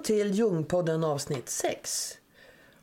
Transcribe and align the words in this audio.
Välkommen 0.00 0.26
till 0.26 0.38
Jungpodden 0.38 1.04
avsnitt 1.04 1.48
6. 1.48 2.18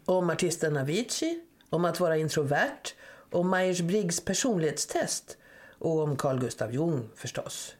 Om 0.05 0.29
artisten 0.29 0.77
Avicii, 0.77 1.41
om 1.69 1.85
att 1.85 1.99
vara 1.99 2.17
introvert, 2.17 2.93
om 3.31 3.53
Myers-Briggs 3.53 4.25
personlighetstest 4.25 5.37
och 5.79 5.99
om 5.99 6.15
Carl 6.15 6.39
Gustav 6.39 6.73
Jung 6.73 7.09
förstås. 7.15 7.75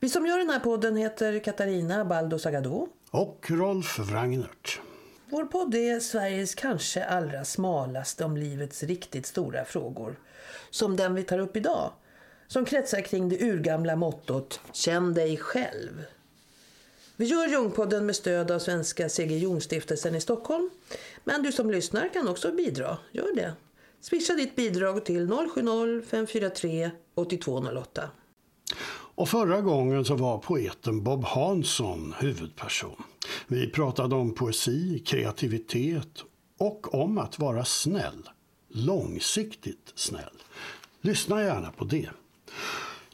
Vi 0.00 0.08
som 0.08 0.26
gör 0.26 0.38
den 0.38 0.50
här 0.50 0.60
podden 0.60 0.96
heter 0.96 1.38
Katarina 1.38 2.04
Baldo 2.04 2.38
Sagado. 2.38 2.88
Och 3.10 3.46
Rolf 3.48 3.98
Wrangnert. 3.98 4.80
Vår 5.30 5.44
podd 5.44 5.74
är 5.74 6.00
Sveriges 6.00 6.54
kanske 6.54 7.04
allra 7.04 7.44
smalaste 7.44 8.24
om 8.24 8.36
livets 8.36 8.82
riktigt 8.82 9.26
stora 9.26 9.64
frågor. 9.64 10.18
Som 10.70 10.96
den 10.96 11.14
vi 11.14 11.22
tar 11.22 11.38
upp 11.38 11.56
idag. 11.56 11.92
Som 12.46 12.64
kretsar 12.64 13.00
kring 13.00 13.28
det 13.28 13.42
urgamla 13.42 13.96
mottot 13.96 14.60
Känn 14.72 15.14
dig 15.14 15.36
själv. 15.36 16.04
Vi 17.18 17.26
gör 17.26 17.48
Ljungpodden 17.48 18.06
med 18.06 18.16
stöd 18.16 18.50
av 18.50 18.58
Svenska 18.58 19.08
C.G. 19.08 19.36
Ljungstiftelsen 19.36 20.14
i 20.14 20.20
Stockholm. 20.20 20.70
Men 21.24 21.42
du 21.42 21.52
som 21.52 21.70
lyssnar 21.70 22.08
kan 22.12 22.28
också 22.28 22.52
bidra. 22.52 22.98
Gör 23.12 23.34
det. 23.34 23.52
Swisha 24.00 24.34
ditt 24.34 24.56
bidrag 24.56 25.04
till 25.04 25.26
070-543 25.30 26.90
8208. 27.14 28.10
Och 29.16 29.28
förra 29.28 29.60
gången 29.60 30.04
så 30.04 30.14
var 30.14 30.38
poeten 30.38 31.02
Bob 31.02 31.24
Hansson 31.24 32.14
huvudperson. 32.18 33.02
Vi 33.46 33.70
pratade 33.70 34.14
om 34.14 34.34
poesi, 34.34 35.02
kreativitet 35.06 36.24
och 36.58 36.94
om 36.94 37.18
att 37.18 37.38
vara 37.38 37.64
snäll. 37.64 38.28
Långsiktigt 38.68 39.92
snäll. 39.94 40.42
Lyssna 41.00 41.42
gärna 41.42 41.70
på 41.70 41.84
det. 41.84 42.10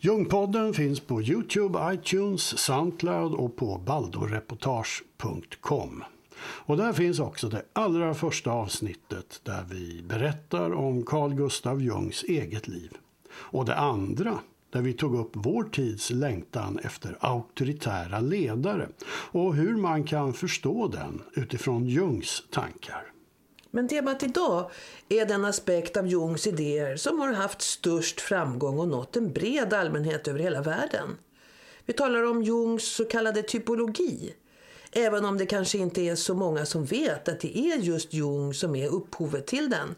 Ljungpodden 0.05 0.75
finns 0.75 1.01
på 1.01 1.23
Youtube, 1.23 1.95
iTunes, 1.95 2.59
Soundcloud 2.59 3.35
och 3.35 3.57
på 3.57 3.79
baldoreportage.com. 3.79 6.05
Och 6.41 6.77
där 6.77 6.93
finns 6.93 7.21
också 7.21 7.49
det 7.49 7.63
allra 7.73 8.15
första 8.15 8.51
avsnittet 8.51 9.41
där 9.43 9.65
vi 9.71 10.03
berättar 10.03 10.73
om 10.73 11.05
Carl 11.05 11.35
Gustav 11.35 11.83
Jungs 11.83 12.25
eget 12.25 12.69
liv. 12.69 12.91
Och 13.31 13.65
det 13.65 13.77
andra 13.77 14.39
där 14.71 14.83
vi 14.83 14.93
tog 14.93 15.15
upp 15.15 15.31
vår 15.33 15.65
tids 15.65 16.11
längtan 16.11 16.79
efter 16.79 17.17
auktoritära 17.21 18.21
ledare 18.21 18.89
och 19.31 19.55
hur 19.55 19.77
man 19.77 20.05
kan 20.05 20.33
förstå 20.33 20.89
den 20.89 21.23
utifrån 21.35 21.87
Jungs 21.87 22.43
tankar. 22.51 23.12
Men 23.75 23.89
temat 23.89 24.23
idag 24.23 24.71
är 25.09 25.27
den 25.27 25.45
aspekt 25.45 25.97
av 25.97 26.07
Jungs 26.07 26.47
idéer 26.47 26.97
som 26.97 27.21
har 27.21 27.33
haft 27.33 27.63
störst 27.63 28.21
framgång 28.21 28.79
och 28.79 28.89
nått 28.89 29.17
en 29.17 29.33
bred 29.33 29.73
allmänhet 29.75 30.29
över 30.29 30.39
hela 30.39 30.63
världen. 30.63 31.19
Vi 31.87 31.93
talar 31.93 32.23
om 32.23 32.43
Jungs 32.43 32.85
så 32.85 33.05
kallade 33.05 33.43
typologi. 33.43 34.35
Även 34.93 35.25
om 35.25 35.39
det 35.39 35.47
kanske 35.47 35.79
inte 35.79 36.01
är 36.01 36.17
så 36.17 36.35
många 36.35 36.67
som 36.67 36.85
vet 36.85 37.29
att 37.29 37.41
det 37.41 37.59
är 37.59 37.77
just 37.77 38.13
Jung 38.13 38.55
som 38.55 38.77
är 38.77 38.89
upphovet 38.89 39.47
till 39.47 39.71
den. 39.71 39.95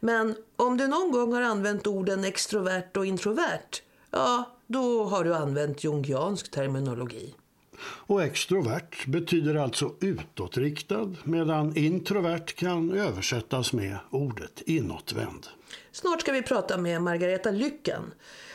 Men 0.00 0.36
om 0.56 0.76
du 0.76 0.86
någon 0.86 1.12
gång 1.12 1.32
har 1.32 1.42
använt 1.42 1.86
orden 1.86 2.24
extrovert 2.24 2.96
och 2.96 3.06
introvert, 3.06 3.82
ja, 4.10 4.56
då 4.66 5.04
har 5.04 5.24
du 5.24 5.34
använt 5.34 5.84
jungiansk 5.84 6.50
terminologi. 6.50 7.34
Och 7.82 8.22
extrovert 8.22 9.06
betyder 9.06 9.54
alltså 9.54 9.94
utåtriktad 10.00 11.14
medan 11.24 11.76
introvert 11.76 12.46
kan 12.46 12.92
översättas 12.92 13.72
med 13.72 13.98
ordet 14.10 14.62
inåtvänd. 14.66 15.46
Snart 15.92 16.20
ska 16.20 16.32
vi 16.32 16.42
prata 16.42 16.78
med 16.78 17.02
Margareta 17.02 17.50
Lycken, 17.50 18.02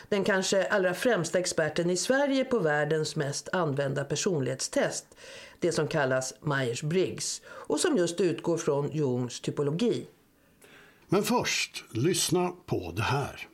den 0.10 0.24
kanske 0.24 0.68
allra 0.68 0.94
främsta 0.94 1.40
experten 1.40 1.90
i 1.90 1.98
Sverige 1.98 2.46
på 2.46 2.60
världens 2.60 3.16
mest 3.16 3.50
använda 3.54 4.04
personlighetstest, 4.04 5.06
det 5.60 5.72
som 5.72 5.88
kallas 5.88 6.34
Myers-Briggs 6.42 7.42
och 7.48 7.80
som 7.80 7.98
just 7.98 8.22
utgår 8.22 8.58
från 8.58 8.92
Jungs 8.92 9.40
typologi. 9.40 10.08
Men 11.10 11.24
först, 11.24 11.84
lyssna 11.92 12.52
på 12.66 12.94
det 12.96 13.02
här. 13.02 13.48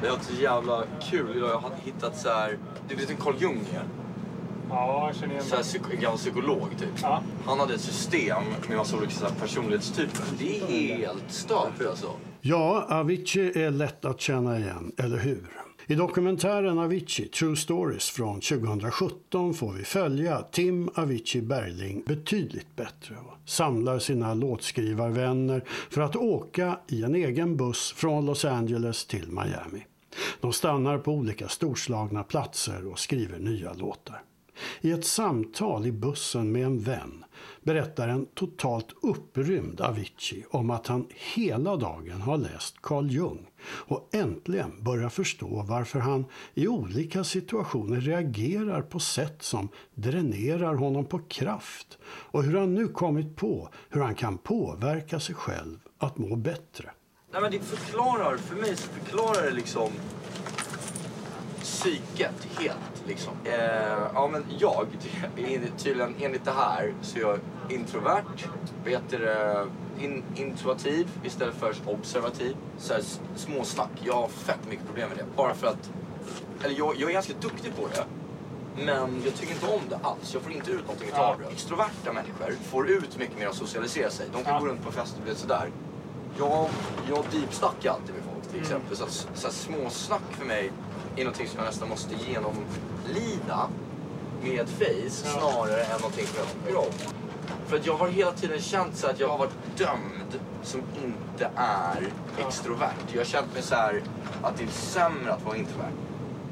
Det 0.00 0.08
har 0.08 0.16
varit 0.16 0.26
så 0.26 0.42
jävla 0.42 0.84
kul 1.10 1.36
idag. 1.36 1.50
Jag 1.50 1.58
har 1.58 1.74
hittat 1.84 2.18
så 2.18 2.28
här... 2.28 2.58
Du 2.88 2.94
vet 2.94 3.10
vem 3.10 3.16
Carl 3.16 3.34
Jung 3.38 3.66
är? 3.74 4.07
Ja, 4.70 5.06
jag 5.06 5.16
känner 5.16 5.32
igen 5.34 5.44
Så 5.44 5.56
här, 5.56 5.62
psyk- 5.62 6.00
gammal 6.00 6.18
psykolog 6.18 6.68
typ. 6.78 6.88
Ja. 7.02 7.22
Han 7.44 7.60
hade 7.60 7.74
ett 7.74 7.80
system 7.80 8.42
med 8.68 8.76
massa 8.76 8.96
olika 8.96 9.12
så 9.12 9.24
här, 9.26 9.34
personlighetstyper. 9.34 10.24
Det 10.38 10.60
är 10.60 10.96
helt 10.96 11.24
stört 11.32 11.86
alltså. 11.90 12.10
Ja, 12.40 12.86
Avicii 12.90 13.62
är 13.64 13.70
lätt 13.70 14.04
att 14.04 14.20
känna 14.20 14.58
igen, 14.58 14.92
eller 14.98 15.18
hur? 15.18 15.48
I 15.86 15.94
dokumentären 15.94 16.78
Avicii, 16.78 17.28
True 17.28 17.56
Stories 17.56 18.10
från 18.10 18.40
2017 18.40 19.54
får 19.54 19.72
vi 19.72 19.84
följa 19.84 20.42
Tim 20.42 20.90
Avicii 20.94 21.42
Bergling 21.42 22.02
betydligt 22.06 22.76
bättre 22.76 23.14
och 23.26 23.48
samlar 23.50 23.98
sina 23.98 24.34
låtskrivarvänner 24.34 25.64
för 25.90 26.00
att 26.00 26.16
åka 26.16 26.78
i 26.88 27.02
en 27.02 27.14
egen 27.14 27.56
buss 27.56 27.92
från 27.96 28.26
Los 28.26 28.44
Angeles 28.44 29.06
till 29.06 29.28
Miami. 29.28 29.86
De 30.40 30.52
stannar 30.52 30.98
på 30.98 31.12
olika 31.12 31.48
storslagna 31.48 32.22
platser 32.22 32.86
och 32.92 32.98
skriver 32.98 33.38
nya 33.38 33.72
låtar. 33.72 34.22
I 34.80 34.90
ett 34.90 35.04
samtal 35.04 35.86
i 35.86 35.92
bussen 35.92 36.52
med 36.52 36.66
en 36.66 36.80
vän 36.80 37.24
berättar 37.62 38.08
en 38.08 38.26
totalt 38.26 38.86
upprymd 39.02 39.80
Avicii 39.80 40.44
om 40.50 40.70
att 40.70 40.86
han 40.86 41.06
hela 41.34 41.76
dagen 41.76 42.20
har 42.20 42.38
läst 42.38 42.82
Carl 42.82 43.10
Jung 43.10 43.50
och 43.64 44.08
äntligen 44.12 44.84
börjar 44.84 45.08
förstå 45.08 45.64
varför 45.68 45.98
han 45.98 46.24
i 46.54 46.68
olika 46.68 47.24
situationer 47.24 48.00
reagerar 48.00 48.82
på 48.82 48.98
sätt 48.98 49.42
som 49.42 49.68
dränerar 49.94 50.74
honom 50.74 51.04
på 51.04 51.18
kraft 51.18 51.98
och 52.04 52.42
hur 52.42 52.58
han 52.58 52.74
nu 52.74 52.88
kommit 52.88 53.36
på 53.36 53.68
hur 53.88 54.00
han 54.00 54.14
kan 54.14 54.38
påverka 54.38 55.20
sig 55.20 55.34
själv 55.34 55.78
att 55.98 56.18
må 56.18 56.36
bättre. 56.36 56.90
Nej 57.32 57.42
men 57.42 57.50
det 57.50 57.60
förklarar, 57.60 58.36
för 58.36 58.56
mig 58.56 58.76
så 58.76 58.88
förklarar 58.88 59.42
det 59.42 59.50
liksom 59.50 59.90
psyket 61.82 62.46
helt 62.58 63.02
liksom. 63.06 63.32
Eh, 63.44 63.98
ja 64.14 64.28
men 64.32 64.44
jag, 64.58 64.86
tydligen 65.78 66.14
enligt 66.20 66.44
det 66.44 66.50
här 66.50 66.94
så 67.02 67.18
är 67.18 67.22
jag 67.22 67.38
introvert, 67.68 68.24
heter 68.84 69.18
det, 69.18 69.66
in, 70.04 70.22
intuitiv 70.34 71.08
istället 71.24 71.54
för 71.54 71.74
observativ. 71.86 72.56
Så 72.78 72.92
här, 72.92 73.02
småsnack, 73.36 73.90
jag 74.04 74.14
har 74.14 74.28
fett 74.28 74.58
mycket 74.70 74.86
problem 74.86 75.08
med 75.08 75.18
det. 75.18 75.24
Bara 75.36 75.54
för 75.54 75.66
att, 75.66 75.90
eller 76.64 76.78
jag, 76.78 76.96
jag 76.96 77.08
är 77.08 77.14
ganska 77.14 77.32
duktig 77.40 77.76
på 77.76 77.86
det. 77.94 78.04
Men 78.84 79.22
jag 79.24 79.34
tycker 79.34 79.52
inte 79.54 79.66
om 79.66 79.80
det 79.88 79.98
alls. 80.02 80.34
Jag 80.34 80.42
får 80.42 80.52
inte 80.52 80.70
ut 80.70 80.82
någonting 80.82 81.08
Ja. 81.14 81.26
av 81.32 81.38
det. 81.40 81.46
Extroverta 81.46 82.12
människor 82.12 82.52
får 82.70 82.88
ut 82.88 83.18
mycket 83.18 83.38
mer 83.38 83.46
att 83.46 83.54
socialisera 83.54 84.10
sig. 84.10 84.26
De 84.32 84.44
kan 84.44 84.54
Ja. 84.54 84.60
gå 84.60 84.66
runt 84.66 84.84
på 84.84 84.92
fester 84.92 85.18
och 85.18 85.24
bli 85.24 85.34
sådär. 85.34 85.70
Jag, 86.38 86.68
jag 87.08 87.24
deepsnackar 87.32 87.90
alltid 87.90 88.14
med 88.14 88.24
folk 88.24 88.34
Mm. 88.38 88.50
till 88.52 88.60
exempel. 88.60 88.96
Så, 88.96 89.04
att, 89.04 89.28
så 89.34 89.46
här, 89.46 89.54
småsnack 89.54 90.22
för 90.30 90.46
mig 90.46 90.72
är 91.20 91.24
någonting 91.24 91.48
som 91.48 91.58
jag 91.58 91.66
nästan 91.66 91.88
måste 91.88 92.14
genomlida 92.14 93.68
med 94.42 94.68
face 94.68 95.10
snarare 95.10 95.82
än 95.82 96.00
någonting 96.00 96.26
som 96.26 96.38
jag 96.38 96.48
tycker 96.48 96.78
om. 96.78 97.14
För 97.66 97.76
att 97.76 97.86
jag 97.86 97.96
har 97.96 98.08
hela 98.08 98.32
tiden 98.32 98.60
känt 98.60 98.96
så 98.96 99.06
att 99.06 99.20
jag 99.20 99.28
har 99.28 99.38
varit 99.38 99.76
dömd 99.76 100.40
som 100.62 100.80
inte 101.04 101.50
är 101.56 102.08
extrovert. 102.46 103.12
Jag 103.12 103.20
har 103.20 103.24
känt 103.24 103.54
mig 103.54 103.62
så 103.62 103.74
här 103.74 104.02
att 104.42 104.56
det 104.56 104.64
är 104.64 104.68
sämre 104.68 105.32
att 105.32 105.44
vara 105.44 105.56
introvert. 105.56 105.92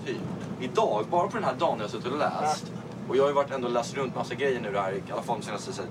Typ. 0.06 0.16
Idag, 0.60 1.06
bara 1.10 1.28
på 1.28 1.36
den 1.36 1.44
här 1.44 1.54
dagen 1.54 1.76
jag 1.78 1.84
har 1.84 1.90
suttit 1.90 2.12
och 2.12 2.18
läst. 2.18 2.72
Och 3.08 3.16
jag 3.16 3.22
har 3.22 3.28
ju 3.28 3.34
varit 3.34 3.50
ändå 3.50 3.68
läst 3.68 3.96
runt 3.96 4.14
massa 4.14 4.34
grejer 4.34 4.60
nu 4.60 4.72
där, 4.72 4.92
i 4.92 5.12
alla 5.12 5.22
fall 5.22 5.40
de 5.40 5.46
senaste 5.46 5.72
här, 5.82 5.90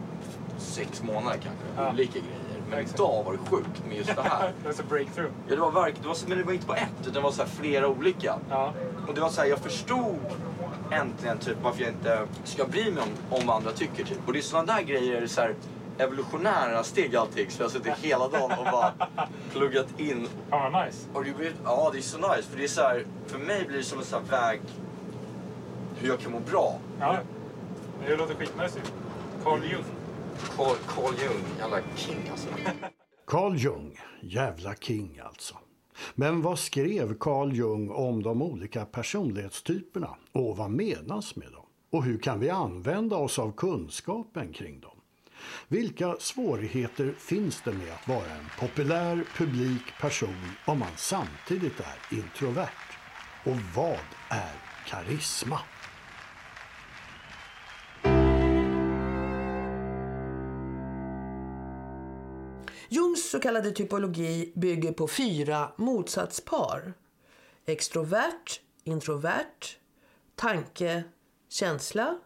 sex 0.57 1.03
månader 1.03 1.40
kanske. 1.44 1.94
Olika 1.94 2.19
grejer. 2.19 2.44
Men 2.69 2.79
Exakt. 2.79 2.99
idag 2.99 3.23
var 3.23 3.31
det 3.31 3.49
sjukt 3.49 3.85
med 3.87 3.97
just 3.97 4.15
det 4.15 4.21
här. 4.21 4.51
That's 4.65 4.81
a 4.81 4.85
breakthrough. 4.89 5.31
Ja, 5.47 5.55
det 5.55 5.61
var 5.61 5.71
verkligen, 5.71 6.01
det 6.01 6.07
var, 6.07 6.17
men 6.27 6.37
det 6.37 6.43
var 6.43 6.53
inte 6.53 6.67
bara 6.67 6.77
ett, 6.77 6.89
utan 7.01 7.13
det 7.13 7.19
var 7.21 7.31
så 7.31 7.41
här 7.41 7.50
flera 7.50 7.88
olika. 7.88 8.35
Ja. 8.50 8.73
Och 9.07 9.15
det 9.15 9.21
var 9.21 9.29
så 9.29 9.41
här, 9.41 9.47
jag 9.47 9.59
förstod 9.59 10.19
äntligen 10.91 11.38
typ 11.38 11.57
varför 11.63 11.81
jag 11.81 11.91
inte 11.91 12.27
ska 12.44 12.65
bry 12.65 12.91
mig 12.91 13.03
om, 13.03 13.38
om 13.39 13.47
vad 13.47 13.56
andra 13.56 13.71
tycker 13.71 14.03
typ. 14.03 14.19
Och 14.27 14.33
det 14.33 14.39
är 14.39 14.41
sådana 14.41 14.75
där 14.75 14.81
grejer, 14.81 15.27
så 15.27 15.41
här, 15.41 15.56
evolutionära 15.97 16.83
steg 16.83 17.15
allting. 17.15 17.51
Så 17.51 17.62
jag 17.62 17.65
har 17.65 17.71
suttit 17.71 17.94
hela 18.01 18.27
dagen 18.27 18.51
och 18.59 18.65
bara 18.71 18.94
pluggat 19.51 20.00
in. 20.00 20.27
Fan 20.50 20.71
vad 20.71 20.85
nice. 20.85 21.07
Och 21.13 21.23
det 21.23 21.38
blir, 21.38 21.51
ja 21.63 21.89
det 21.94 21.97
är 21.97 22.01
så 22.01 22.18
nice, 22.18 22.44
för 22.50 22.57
det 22.57 22.63
är 22.63 22.68
så 22.68 22.81
här, 22.81 23.06
för 23.27 23.39
mig 23.39 23.65
blir 23.68 23.77
det 23.77 23.83
som 23.83 24.00
en 24.00 24.06
sån 24.06 24.23
väg 24.29 24.61
hur 26.00 26.07
jag 26.07 26.19
kan 26.19 26.31
må 26.31 26.39
bra. 26.39 26.77
Ja. 27.00 27.18
Det 28.07 28.15
låter 28.15 28.35
skitnice 28.35 28.75
ju. 28.75 28.81
Carl 29.44 29.63
Jung. 29.63 29.83
Carl, 30.55 30.75
Carl 30.87 31.13
Jung, 31.23 31.43
jävla 31.59 31.81
king 31.95 32.29
alltså. 32.31 32.47
Carl 33.27 33.55
Jung, 33.55 33.99
jävla 34.21 34.75
king 34.75 35.19
alltså. 35.23 35.57
Men 36.15 36.41
vad 36.41 36.59
skrev 36.59 37.17
Carl 37.19 37.53
Jung 37.53 37.89
om 37.89 38.23
de 38.23 38.41
olika 38.41 38.85
personlighetstyperna 38.85 40.15
och 40.31 40.57
vad 40.57 40.71
menas 40.71 41.35
med 41.35 41.51
dem? 41.51 41.65
Och 41.91 42.03
hur 42.03 42.17
kan 42.17 42.39
vi 42.39 42.49
använda 42.49 43.15
oss 43.15 43.39
av 43.39 43.51
kunskapen 43.51 44.53
kring 44.53 44.79
dem? 44.79 44.91
Vilka 45.67 46.15
svårigheter 46.19 47.13
finns 47.17 47.61
det 47.61 47.73
med 47.73 47.93
att 47.93 48.07
vara 48.07 48.29
en 48.31 48.45
populär 48.59 49.23
publik 49.37 49.97
person 50.01 50.51
om 50.65 50.79
man 50.79 50.91
samtidigt 50.95 51.79
är 51.79 52.17
introvert? 52.17 52.69
Och 53.43 53.57
vad 53.75 53.99
är 54.29 54.53
karisma? 54.87 55.59
Så 63.35 63.39
kallade 63.39 63.71
typologi 63.71 64.53
bygger 64.55 64.91
på 64.91 65.07
fyra 65.07 65.71
motsatspar. 65.75 66.93
Extrovert, 67.65 68.61
introvert, 68.83 69.77
tanke, 70.35 71.03
känsla, 71.49 72.17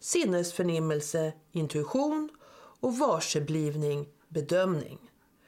sinnesförnimmelse, 0.00 1.32
intuition 1.52 2.28
och 2.80 2.98
varseblivning, 2.98 4.08
bedömning. 4.28 4.98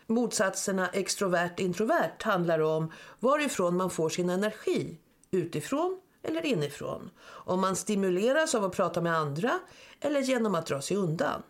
Motsatserna 0.07 0.89
extrovert-introvert 0.89 2.23
handlar 2.23 2.59
om 2.59 2.93
varifrån 3.21 3.77
man 3.77 3.91
får 3.91 4.09
sin 4.09 4.31
energi, 4.31 4.99
utifrån 5.31 6.01
eller 6.23 6.47
inifrån. 6.47 7.11
Om 7.25 7.61
man 7.61 7.77
stimuleras 7.77 8.55
av 8.55 8.65
att 8.65 8.77
prata 8.77 9.01
med 9.01 9.17
andra 9.17 9.61
eller 10.01 10.21
genom 10.21 10.55
att 10.55 10.67
dra 10.67 10.81
sig 10.81 10.97
undan. 10.97 11.43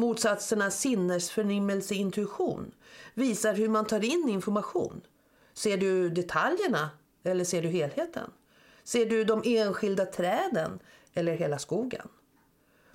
Motsatserna 0.00 0.70
sinnesförnimmelse 0.70 1.94
intuition 1.94 2.74
visar 3.14 3.54
hur 3.54 3.68
man 3.68 3.86
tar 3.86 4.04
in 4.04 4.28
information. 4.28 5.00
Ser 5.54 5.76
du 5.76 6.10
detaljerna 6.10 6.90
eller 7.24 7.44
ser 7.44 7.62
du 7.62 7.68
helheten? 7.68 8.30
Ser 8.84 9.06
du 9.06 9.24
de 9.24 9.42
enskilda 9.44 10.06
träden 10.06 10.78
eller 11.14 11.32
hela 11.32 11.58
skogen? 11.58 12.08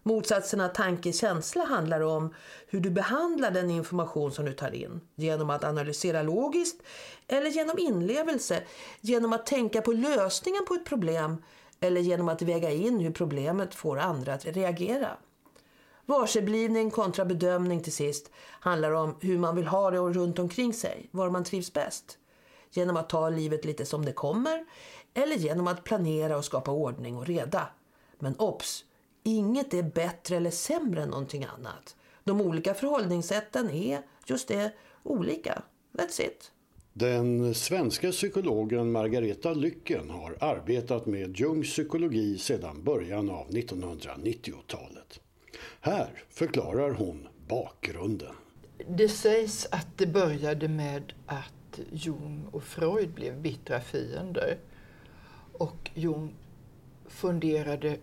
Motsatserna 0.04 0.68
tanke-känsla 0.68 1.64
handlar 1.64 2.02
om 2.02 2.34
hur 2.68 2.80
du 2.80 2.90
behandlar 2.90 3.52
den 3.52 3.70
information 3.70 4.32
som 4.32 4.46
du 4.46 4.54
tar 4.54 4.72
in. 4.72 5.02
Genom 5.16 5.50
att 5.50 5.64
analysera 5.64 6.24
logiskt 6.24 6.82
eller 7.28 7.50
genom 7.50 7.80
inlevelse. 7.80 8.64
Genom 9.02 9.34
att 9.34 9.46
tänka 9.46 9.82
på 9.82 9.92
lösningen 9.92 10.66
på 10.68 10.74
ett 10.74 10.86
problem 10.86 11.44
eller 11.80 12.02
genom 12.02 12.30
att 12.30 12.42
väga 12.42 12.72
in 12.72 13.00
hur 13.00 13.12
problemet 13.12 13.76
får 13.76 14.00
andra 14.00 14.34
att 14.34 14.46
reagera. 14.46 15.18
Varseblivning 16.06 16.92
kontra 16.92 17.26
bedömning 17.26 17.84
till 17.84 17.94
sist 17.94 18.32
handlar 18.60 18.92
om 18.92 19.16
hur 19.22 19.38
man 19.38 19.56
vill 19.56 19.68
ha 19.68 19.92
det 19.92 20.00
och 20.00 20.14
runt 20.14 20.40
omkring 20.40 20.74
sig, 20.74 21.10
var 21.12 21.30
man 21.30 21.44
trivs 21.44 21.74
bäst. 21.74 22.18
Genom 22.72 22.98
att 22.98 23.10
ta 23.10 23.30
livet 23.30 23.66
lite 23.66 23.86
som 23.86 24.06
det 24.06 24.14
kommer 24.14 24.66
eller 25.14 25.36
genom 25.36 25.68
att 25.68 25.84
planera 25.84 26.38
och 26.38 26.46
skapa 26.46 26.72
ordning 26.72 27.18
och 27.18 27.28
reda. 27.28 27.68
Men 28.20 28.36
ops, 28.40 28.86
inget 29.24 29.74
är 29.74 29.84
bättre 29.84 30.36
eller 30.38 30.52
sämre 30.52 31.04
än 31.04 31.10
någonting 31.10 31.44
annat. 31.44 31.96
De 32.24 32.42
olika 32.42 32.74
förhållningssätten 32.74 33.70
är 33.70 34.02
just 34.26 34.48
det, 34.48 34.74
olika. 35.04 35.62
That's 35.94 36.22
it. 36.22 36.52
Den 36.94 37.54
svenska 37.54 38.12
psykologen 38.12 38.92
Margareta 38.92 39.54
Lycken 39.54 40.10
har 40.10 40.38
arbetat 40.40 41.06
med 41.06 41.40
Jungs 41.40 41.68
psykologi 41.70 42.38
sedan 42.38 42.84
början 42.84 43.30
av 43.30 43.50
1990-talet. 43.50 45.20
Här 45.86 46.24
förklarar 46.30 46.92
hon 46.92 47.28
bakgrunden. 47.48 48.36
Det 48.88 49.10
sägs 49.10 49.68
att 49.72 49.88
det 49.98 50.08
började 50.08 50.68
med 50.68 51.14
att 51.26 51.80
Jung 51.92 52.46
och 52.52 52.64
Freud 52.64 53.10
blev 53.10 53.42
bittra 53.42 53.80
fiender. 53.80 54.58
Och 55.52 55.92
Jung 55.94 56.36
funderade 57.08 57.98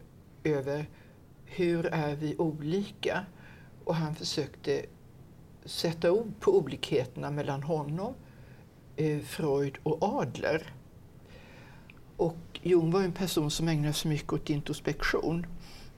över 0.45 0.87
hur 1.45 1.87
är 1.87 2.17
vi 2.17 2.37
olika? 2.39 3.27
Och 3.85 3.95
han 3.95 4.15
försökte 4.15 4.83
sätta 5.65 6.13
ord 6.13 6.33
på 6.41 6.59
olikheterna 6.59 7.31
mellan 7.31 7.63
honom, 7.63 8.15
eh, 8.97 9.21
Freud 9.21 9.79
och 9.83 10.03
Adler. 10.03 10.75
Och 12.17 12.61
Jung 12.63 12.91
var 12.91 13.03
en 13.03 13.13
person 13.13 13.51
som 13.51 13.69
ägnade 13.69 13.95
sig 13.95 14.11
mycket 14.11 14.33
åt 14.33 14.51
introspektion. 14.51 15.47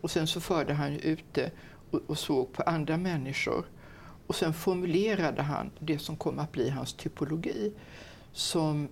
Och 0.04 0.10
sen 0.10 0.26
så 0.26 0.40
förde 0.40 0.75
han 0.75 0.92
ut 0.92 1.25
det 1.32 1.50
och, 1.94 2.00
och 2.11 2.19
såg 2.19 2.52
på 2.52 2.62
andra 2.62 2.96
människor. 2.96 3.64
Och 4.26 4.35
sen 4.35 4.55
formulerade 4.55 5.43
han 5.43 5.70
det 5.79 5.99
som 5.99 6.17
kom 6.17 6.38
att 6.38 6.52
bli 6.52 6.70
hans 6.70 6.93
typologi 6.93 7.73
som 8.32 8.88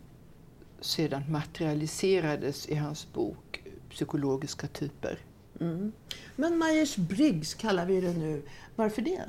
sedan 0.80 1.22
materialiserades 1.28 2.66
i 2.66 2.74
hans 2.74 3.12
bok 3.12 3.62
Psykologiska 3.90 4.66
typer. 4.66 5.18
Mm. 5.60 5.92
Men 6.36 6.58
Myers-Briggs 6.62 7.54
kallar 7.54 7.86
vi 7.86 8.00
det 8.00 8.12
nu. 8.12 8.42
Varför 8.76 9.02
det? 9.02 9.22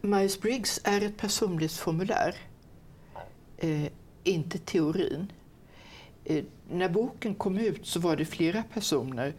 Myers-Briggs 0.00 0.80
är 0.84 1.00
ett 1.00 1.16
personlighetsformulär, 1.16 2.36
eh, 3.58 3.86
inte 4.24 4.58
teorin. 4.58 5.32
Eh, 6.24 6.44
när 6.70 6.88
boken 6.88 7.34
kom 7.34 7.58
ut 7.58 7.86
så 7.86 8.00
var 8.00 8.16
det 8.16 8.24
flera 8.24 8.62
personer 8.62 9.34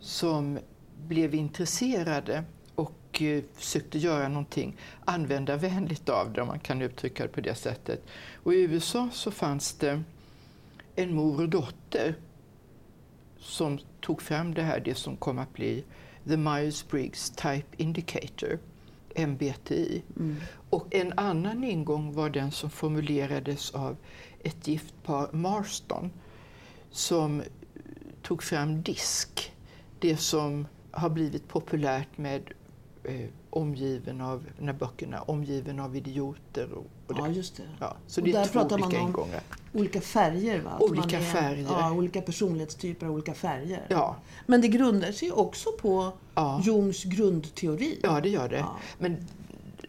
som 0.00 0.58
blev 1.08 1.34
intresserade 1.34 2.44
och 2.74 3.22
eh, 3.22 3.42
försökte 3.54 3.98
göra 3.98 4.28
någonting 4.28 4.76
användarvänligt 5.04 6.08
av 6.08 6.32
det, 6.32 6.42
om 6.42 6.48
man 6.48 6.60
kan 6.60 6.82
uttrycka 6.82 7.22
det 7.22 7.28
på 7.28 7.40
det 7.40 7.54
sättet. 7.54 8.06
Och 8.42 8.54
I 8.54 8.60
USA 8.60 9.08
så 9.12 9.30
fanns 9.30 9.72
det 9.72 10.02
en 10.94 11.14
mor 11.14 11.42
och 11.42 11.48
dotter 11.48 12.14
som 13.38 13.78
tog 14.00 14.22
fram 14.22 14.54
det 14.54 14.62
här, 14.62 14.80
det 14.80 14.94
som 14.94 15.16
kom 15.16 15.38
att 15.38 15.52
bli 15.52 15.84
The 16.24 16.36
Myers-Briggs 16.36 17.34
Type 17.36 17.82
Indicator, 17.82 18.58
MBTI. 19.16 20.02
Mm. 20.16 20.36
Och 20.70 20.94
en 20.94 21.12
annan 21.16 21.64
ingång 21.64 22.12
var 22.12 22.30
den 22.30 22.52
som 22.52 22.70
formulerades 22.70 23.70
av 23.70 23.96
ett 24.42 24.68
gift 24.68 24.94
par, 25.02 25.32
Marston, 25.32 26.10
som 26.90 27.42
tog 28.22 28.42
fram 28.42 28.82
DISK, 28.82 29.52
det 29.98 30.16
som 30.16 30.66
har 30.90 31.10
blivit 31.10 31.48
populärt 31.48 32.18
med 32.18 32.42
eh, 33.04 33.28
omgiven 33.50 34.20
av, 34.20 34.44
när 34.58 34.72
böckerna, 34.72 35.22
omgiven 35.22 35.80
av 35.80 35.96
idioter. 35.96 36.72
Och, 36.72 36.86
och 37.06 37.16
ja, 37.18 37.28
just 37.28 37.56
det. 37.56 37.62
Ja, 37.80 37.96
så 38.06 38.20
och 38.20 38.24
det 38.26 38.32
är 38.32 38.34
där 38.38 38.44
två 38.44 38.52
pratar 38.52 38.74
olika 38.76 38.88
man 38.88 39.00
om 39.00 39.08
ingångar. 39.08 39.40
olika 39.72 40.00
färger. 40.00 40.60
Va? 40.60 40.70
Att 40.70 40.82
Olika 40.82 41.18
är, 41.18 41.22
färger. 41.22 41.66
Ja, 41.70 41.92
olika 41.92 42.22
personlighetstyper 42.22 43.06
av 43.06 43.12
olika 43.12 43.34
färger. 43.34 43.86
Ja. 43.88 44.16
Men 44.46 44.60
det 44.60 44.68
grundar 44.68 45.12
sig 45.12 45.32
också 45.32 45.70
på 45.80 46.12
Ja. 46.34 46.62
Jungs 46.64 47.04
grundteori. 47.04 47.98
Ja, 48.02 48.20
det 48.20 48.28
gör 48.28 48.48
det. 48.48 48.58
Ja. 48.58 48.76
Men 48.98 49.16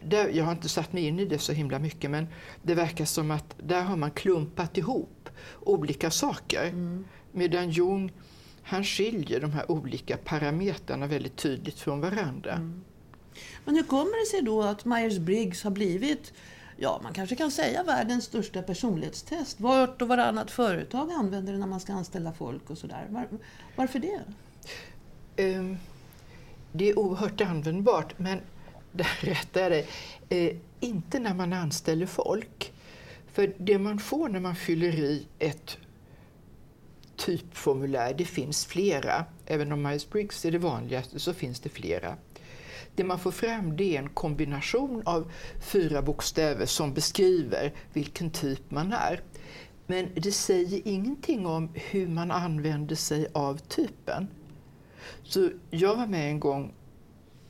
där, 0.04 0.28
jag 0.28 0.44
har 0.44 0.52
inte 0.52 0.68
satt 0.68 0.92
mig 0.92 1.06
in 1.06 1.18
i 1.20 1.24
det 1.24 1.38
så 1.38 1.52
himla 1.52 1.78
mycket, 1.78 2.10
men 2.10 2.26
det 2.62 2.74
verkar 2.74 3.04
som 3.04 3.30
att 3.30 3.54
där 3.62 3.82
har 3.82 3.96
man 3.96 4.10
klumpat 4.10 4.78
ihop 4.78 5.28
olika 5.60 6.10
saker. 6.10 6.62
Mm. 6.68 7.04
Medan 7.32 7.70
Jung, 7.70 8.12
han 8.62 8.84
skiljer 8.84 9.40
de 9.40 9.52
här 9.52 9.70
olika 9.70 10.16
parametrarna 10.16 11.06
väldigt 11.06 11.36
tydligt 11.36 11.78
från 11.80 12.00
varandra. 12.00 12.52
Mm. 12.52 12.84
Men 13.64 13.76
hur 13.76 13.82
kommer 13.82 14.20
det 14.20 14.30
sig 14.30 14.42
då 14.42 14.62
att 14.62 14.84
Myers-Briggs 14.84 15.64
har 15.64 15.70
blivit, 15.70 16.32
ja 16.76 17.00
man 17.02 17.12
kanske 17.12 17.36
kan 17.36 17.50
säga 17.50 17.82
världens 17.82 18.24
största 18.24 18.62
personlighetstest? 18.62 19.60
Vart 19.60 20.02
och 20.02 20.08
varannat 20.08 20.50
företag 20.50 21.12
använder 21.12 21.52
det 21.52 21.58
när 21.58 21.66
man 21.66 21.80
ska 21.80 21.92
anställa 21.92 22.32
folk 22.32 22.70
och 22.70 22.78
sådär. 22.78 23.06
Var, 23.10 23.28
varför 23.76 23.98
det? 23.98 24.20
Ehm, 25.36 25.76
det 26.72 26.90
är 26.90 26.98
oerhört 26.98 27.40
användbart, 27.40 28.18
men 28.18 28.40
där 28.92 29.18
rättar 29.20 29.60
jag 29.60 29.72
dig. 29.72 29.88
Eh, 30.28 30.56
inte 30.80 31.18
när 31.18 31.34
man 31.34 31.52
anställer 31.52 32.06
folk. 32.06 32.72
För 33.32 33.52
det 33.58 33.78
man 33.78 33.98
får 33.98 34.28
när 34.28 34.40
man 34.40 34.56
fyller 34.56 34.94
i 34.94 35.26
ett 35.38 35.78
typformulär, 37.26 38.14
det 38.14 38.24
finns 38.24 38.66
flera. 38.66 39.24
Även 39.46 39.72
om 39.72 39.86
Myers-Briggs 39.86 40.46
är 40.46 40.50
det 40.50 40.58
vanligaste 40.58 41.18
så 41.20 41.32
finns 41.32 41.60
det 41.60 41.68
flera. 41.68 42.16
Det 42.94 43.04
man 43.04 43.18
får 43.18 43.30
fram 43.30 43.76
det 43.76 43.96
är 43.96 43.98
en 43.98 44.08
kombination 44.08 45.02
av 45.06 45.32
fyra 45.60 46.02
bokstäver 46.02 46.66
som 46.66 46.94
beskriver 46.94 47.72
vilken 47.92 48.30
typ 48.30 48.70
man 48.70 48.92
är. 48.92 49.20
Men 49.86 50.08
det 50.14 50.32
säger 50.32 50.82
ingenting 50.84 51.46
om 51.46 51.68
hur 51.74 52.08
man 52.08 52.30
använder 52.30 52.96
sig 52.96 53.26
av 53.32 53.56
typen. 53.56 54.28
Så 55.22 55.50
jag 55.70 55.96
var 55.96 56.06
med 56.06 56.30
en 56.30 56.40
gång 56.40 56.74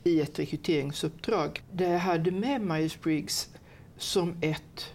i 0.04 0.20
ett 0.20 0.38
rekryteringsuppdrag 0.38 1.62
där 1.72 1.92
jag 1.92 1.98
hade 1.98 2.30
med 2.30 2.60
Myers-Briggs 2.60 3.48
som 3.96 4.36
ett, 4.40 4.92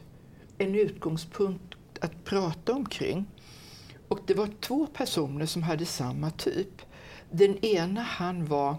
en 0.57 0.75
utgångspunkt 0.75 1.75
att 2.01 2.23
prata 2.25 2.73
omkring. 2.73 3.25
Och 4.07 4.19
det 4.25 4.33
var 4.33 4.49
två 4.61 4.87
personer 4.87 5.45
som 5.45 5.63
hade 5.63 5.85
samma 5.85 6.31
typ. 6.31 6.81
Den 7.31 7.65
ena 7.65 8.01
han 8.01 8.45
var, 8.45 8.75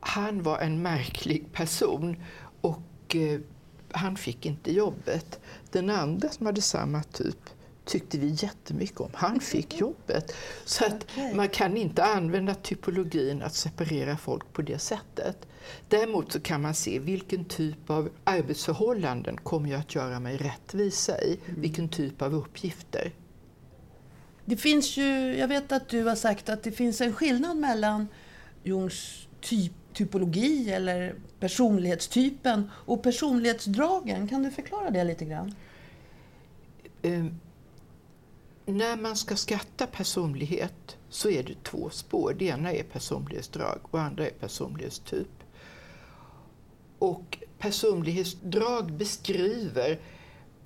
han 0.00 0.42
var 0.42 0.58
en 0.58 0.82
märklig 0.82 1.52
person 1.52 2.16
och 2.60 3.16
eh, 3.16 3.40
han 3.92 4.16
fick 4.16 4.46
inte 4.46 4.72
jobbet. 4.72 5.40
Den 5.70 5.90
andra 5.90 6.28
som 6.28 6.46
hade 6.46 6.62
samma 6.62 7.02
typ 7.02 7.50
tyckte 7.84 8.18
vi 8.18 8.36
jättemycket 8.38 9.00
om. 9.00 9.10
Han 9.14 9.40
fick 9.40 9.80
jobbet. 9.80 10.34
Så 10.64 10.84
att 10.86 11.06
man 11.34 11.48
kan 11.48 11.76
inte 11.76 12.04
använda 12.04 12.54
typologin 12.54 13.42
att 13.42 13.54
separera 13.54 14.16
folk 14.16 14.52
på 14.52 14.62
det 14.62 14.78
sättet. 14.78 15.46
Däremot 15.88 16.32
så 16.32 16.40
kan 16.40 16.62
man 16.62 16.74
se 16.74 16.98
vilken 16.98 17.44
typ 17.44 17.90
av 17.90 18.08
arbetsförhållanden 18.24 19.36
kommer 19.36 19.70
jag 19.70 19.80
att 19.80 19.94
göra 19.94 20.20
mig 20.20 20.36
rättvisa 20.36 21.20
i. 21.20 21.40
Vilken 21.46 21.88
typ 21.88 22.22
av 22.22 22.34
uppgifter. 22.34 23.12
Det 24.50 24.56
finns 24.56 24.96
ju, 24.96 25.36
jag 25.36 25.48
vet 25.48 25.72
att 25.72 25.88
du 25.88 26.04
har 26.04 26.16
sagt 26.16 26.48
att 26.48 26.62
det 26.62 26.72
finns 26.72 27.00
en 27.00 27.12
skillnad 27.12 27.56
mellan 27.56 28.08
Jungs 28.62 29.28
typ, 29.40 29.72
typologi 29.92 30.70
eller 30.70 31.14
personlighetstypen 31.40 32.70
och 32.72 33.02
personlighetsdragen. 33.02 34.28
Kan 34.28 34.42
du 34.42 34.50
förklara 34.50 34.90
det 34.90 35.04
lite 35.04 35.24
grann? 35.24 35.54
Um, 37.02 37.40
när 38.66 38.96
man 38.96 39.16
ska 39.16 39.36
skatta 39.36 39.86
personlighet 39.86 40.96
så 41.08 41.30
är 41.30 41.42
det 41.42 41.62
två 41.62 41.90
spår. 41.90 42.36
Det 42.38 42.44
ena 42.44 42.72
är 42.72 42.82
personlighetsdrag 42.82 43.78
och 43.82 43.98
det 43.98 44.04
andra 44.04 44.26
är 44.26 44.30
personlighetstyp. 44.30 45.44
Och 46.98 47.38
personlighetsdrag 47.58 48.92
beskriver 48.92 50.00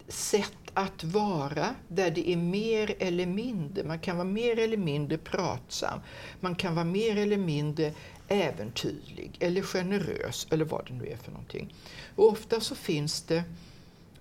sätt 0.09 0.64
att 0.75 1.05
vara 1.05 1.75
där 1.89 2.11
det 2.11 2.31
är 2.31 2.37
mer 2.37 2.95
eller 2.99 3.27
mindre. 3.27 3.85
Man 3.85 3.99
kan 3.99 4.17
vara 4.17 4.29
mer 4.29 4.59
eller 4.59 4.77
mindre 4.77 5.19
pratsam. 5.19 6.01
Man 6.41 6.55
kan 6.55 6.75
vara 6.75 6.85
mer 6.85 7.17
eller 7.17 7.37
mindre 7.37 7.93
äventyrlig 8.29 9.37
eller 9.41 9.63
generös 9.63 10.47
eller 10.51 10.65
vad 10.65 10.87
det 10.87 10.95
nu 10.95 11.07
är 11.07 11.17
för 11.17 11.31
någonting. 11.31 11.75
Och 12.15 12.29
ofta 12.29 12.61
så 12.61 12.75
finns 12.75 13.23
det 13.23 13.45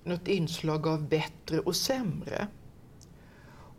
något 0.03 0.27
inslag 0.27 0.87
av 0.87 1.07
bättre 1.07 1.59
och 1.59 1.75
sämre. 1.75 2.47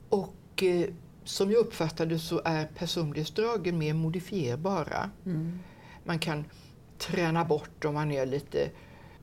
Och 0.08 0.62
eh, 0.62 0.88
som 1.24 1.50
jag 1.50 1.58
uppfattade 1.58 2.18
så 2.18 2.42
är 2.44 2.66
personlighetsdragen 2.66 3.78
mer 3.78 3.94
modifierbara. 3.94 5.10
Mm. 5.26 5.58
Man 6.04 6.18
kan 6.18 6.44
träna 6.98 7.44
bort 7.44 7.84
om 7.84 7.94
man 7.94 8.12
är 8.12 8.26
lite 8.26 8.70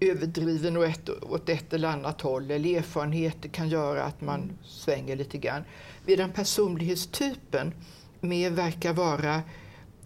överdriven 0.02 0.78
åt 0.78 0.88
ett, 0.88 1.10
åt 1.24 1.50
ett 1.50 1.74
eller 1.74 1.88
annat 1.88 2.22
håll 2.22 2.52
eller 2.52 2.78
erfarenheter 2.78 3.50
kan 3.50 3.70
göra 3.70 4.04
att 4.04 4.22
man 4.22 4.58
svänger 4.64 5.16
lite 5.16 5.38
grann. 5.38 5.64
Medan 6.06 6.32
personlighetstypen 6.32 7.74
mer 8.20 8.50
verkar 8.50 8.94
vara 8.94 9.42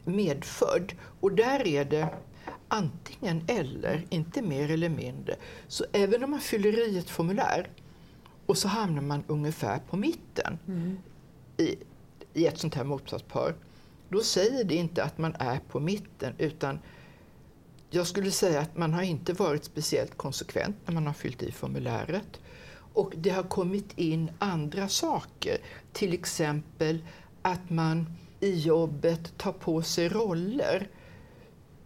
medfödd 0.04 0.94
och 1.20 1.32
där 1.32 1.68
är 1.68 1.86
det 1.86 2.08
antingen 2.68 3.44
eller, 3.48 4.06
inte 4.10 4.42
mer 4.42 4.72
eller 4.72 4.90
mindre. 4.90 5.36
Så 5.68 5.86
även 5.92 6.24
om 6.24 6.32
man 6.32 6.40
fyller 6.40 6.90
i 6.90 6.98
ett 6.98 7.10
formulär 7.10 7.70
och 8.46 8.58
så 8.58 8.68
hamnar 8.68 9.02
man 9.02 9.24
ungefär 9.28 9.80
på 9.90 9.98
mitten 9.98 10.60
mm. 10.68 10.98
i, 11.58 11.76
i 12.34 12.48
ett 12.48 12.58
sånt 12.58 12.76
här 12.76 12.84
motsatspar, 12.84 13.56
då 14.10 14.22
säger 14.22 14.64
det 14.64 14.76
inte 14.76 15.04
att 15.04 15.18
man 15.18 15.36
är 15.40 15.60
på 15.60 15.80
mitten 15.80 16.34
utan 16.38 16.80
jag 17.96 18.08
skulle 18.08 18.32
säga 18.32 18.60
att 18.60 18.78
man 18.78 18.94
har 18.94 19.02
inte 19.02 19.34
varit 19.34 19.64
speciellt 19.64 20.18
konsekvent 20.18 20.76
när 20.86 20.94
man 20.94 21.08
har 21.08 21.14
fyllt 21.14 21.44
i 21.44 21.52
formuläret. 21.52 22.40
Och 22.94 23.14
det 23.18 23.30
har 23.30 23.44
kommit 23.44 23.98
in 23.98 24.32
andra 24.40 24.88
saker, 24.88 25.58
till 25.94 26.14
exempel 26.14 27.00
att 27.42 27.70
man 27.70 28.10
i 28.40 28.60
jobbet 28.60 29.38
tar 29.38 29.52
på 29.52 29.82
sig 29.82 30.10
roller 30.10 30.88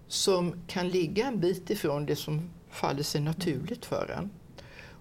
som 0.07 0.55
kan 0.67 0.89
ligga 0.89 1.27
en 1.27 1.39
bit 1.39 1.69
ifrån 1.69 2.05
det 2.05 2.15
som 2.15 2.49
faller 2.69 3.03
sig 3.03 3.21
naturligt 3.21 3.85
för 3.85 4.15
en. 4.17 4.29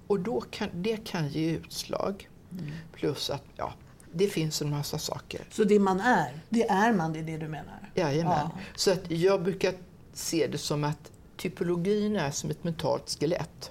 Och 0.07 0.21
då 0.21 0.41
kan, 0.41 0.69
det 0.73 0.97
kan 1.05 1.29
ge 1.29 1.51
utslag. 1.51 2.29
Mm. 2.53 2.71
Plus 2.93 3.31
att 3.31 3.45
ja, 3.57 3.73
det 4.13 4.27
finns 4.27 4.63
en 4.63 4.71
massa 4.71 4.99
saker. 4.99 5.41
Så 5.51 5.65
det 5.65 5.79
man 5.79 6.01
är, 6.01 6.41
det 6.49 6.69
är 6.69 6.93
man, 6.93 7.13
det 7.13 7.19
är 7.19 7.23
det 7.23 7.37
du 7.37 7.49
menar? 7.49 7.91
Jajamän. 7.95 8.33
Ja. 8.33 8.51
Så 8.77 8.93
att 8.93 9.11
jag 9.11 9.43
brukar 9.43 9.75
se 10.19 10.47
det 10.47 10.59
som 10.59 10.85
att 10.85 11.13
typologin 11.37 12.17
är 12.17 12.31
som 12.31 12.51
ett 12.51 12.65
mentalt 12.65 13.17
skelett. 13.21 13.71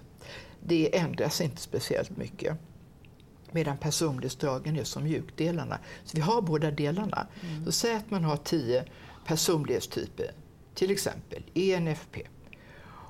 Det 0.64 0.98
ändras 0.98 1.42
inte 1.42 1.62
speciellt 1.62 2.18
mycket. 2.18 2.58
Medan 3.52 3.78
personlighetsdragen 3.78 4.80
är 4.80 4.84
som 4.84 5.04
mjukdelarna. 5.04 5.80
Så 6.06 6.18
vi 6.18 6.22
har 6.22 6.42
båda 6.42 6.72
delarna. 6.72 7.28
Mm. 7.42 7.66
Så 7.66 7.72
säg 7.72 7.96
att 7.96 8.12
man 8.12 8.24
har 8.24 8.38
tio 8.38 8.86
personlighetstyper, 9.26 10.32
till 10.74 10.92
exempel 10.92 11.44
ENFP. 11.54 12.28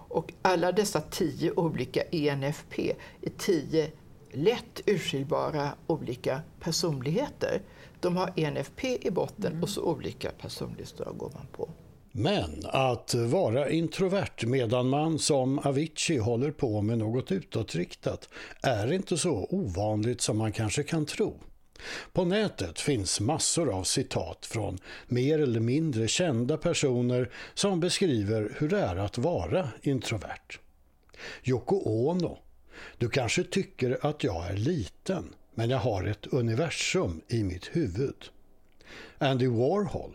Och 0.09 0.33
alla 0.41 0.71
dessa 0.71 1.01
tio 1.01 1.51
olika 1.51 2.01
ENFP 2.01 2.93
är 3.21 3.31
tio 3.37 3.91
lätt 4.31 4.81
urskiljbara 4.85 5.69
olika 5.87 6.41
personligheter. 6.59 7.61
De 7.99 8.17
har 8.17 8.33
ENFP 8.35 9.07
i 9.07 9.11
botten 9.11 9.51
mm. 9.51 9.63
och 9.63 9.69
så 9.69 9.81
olika 9.81 10.31
personlighetsdrag 10.31 11.23
ovanpå. 11.23 11.69
Men 12.19 12.61
att 12.65 13.13
vara 13.13 13.69
introvert 13.69 14.45
medan 14.45 14.89
man 14.89 15.19
som 15.19 15.59
Avicii 15.59 16.17
håller 16.17 16.51
på 16.51 16.81
med 16.81 16.97
något 16.97 17.31
utåtriktat 17.31 18.29
är 18.61 18.93
inte 18.93 19.17
så 19.17 19.47
ovanligt 19.49 20.21
som 20.21 20.37
man 20.37 20.51
kanske 20.51 20.83
kan 20.83 21.05
tro. 21.05 21.39
På 22.13 22.25
nätet 22.25 22.79
finns 22.79 23.19
massor 23.19 23.73
av 23.73 23.83
citat 23.83 24.45
från 24.45 24.77
mer 25.07 25.39
eller 25.39 25.59
mindre 25.59 26.07
kända 26.07 26.57
personer 26.57 27.31
som 27.53 27.79
beskriver 27.79 28.55
hur 28.57 28.69
det 28.69 28.79
är 28.79 28.95
att 28.95 29.17
vara 29.17 29.69
introvert. 29.81 30.59
Yoko 31.43 31.75
Ono. 31.85 32.37
Du 32.97 33.09
kanske 33.09 33.43
tycker 33.43 34.05
att 34.05 34.23
jag 34.23 34.47
är 34.47 34.57
liten, 34.57 35.33
men 35.55 35.69
jag 35.69 35.79
har 35.79 36.03
ett 36.03 36.27
universum 36.27 37.21
i 37.27 37.43
mitt 37.43 37.65
huvud. 37.75 38.25
Andy 39.17 39.47
Warhol. 39.47 40.13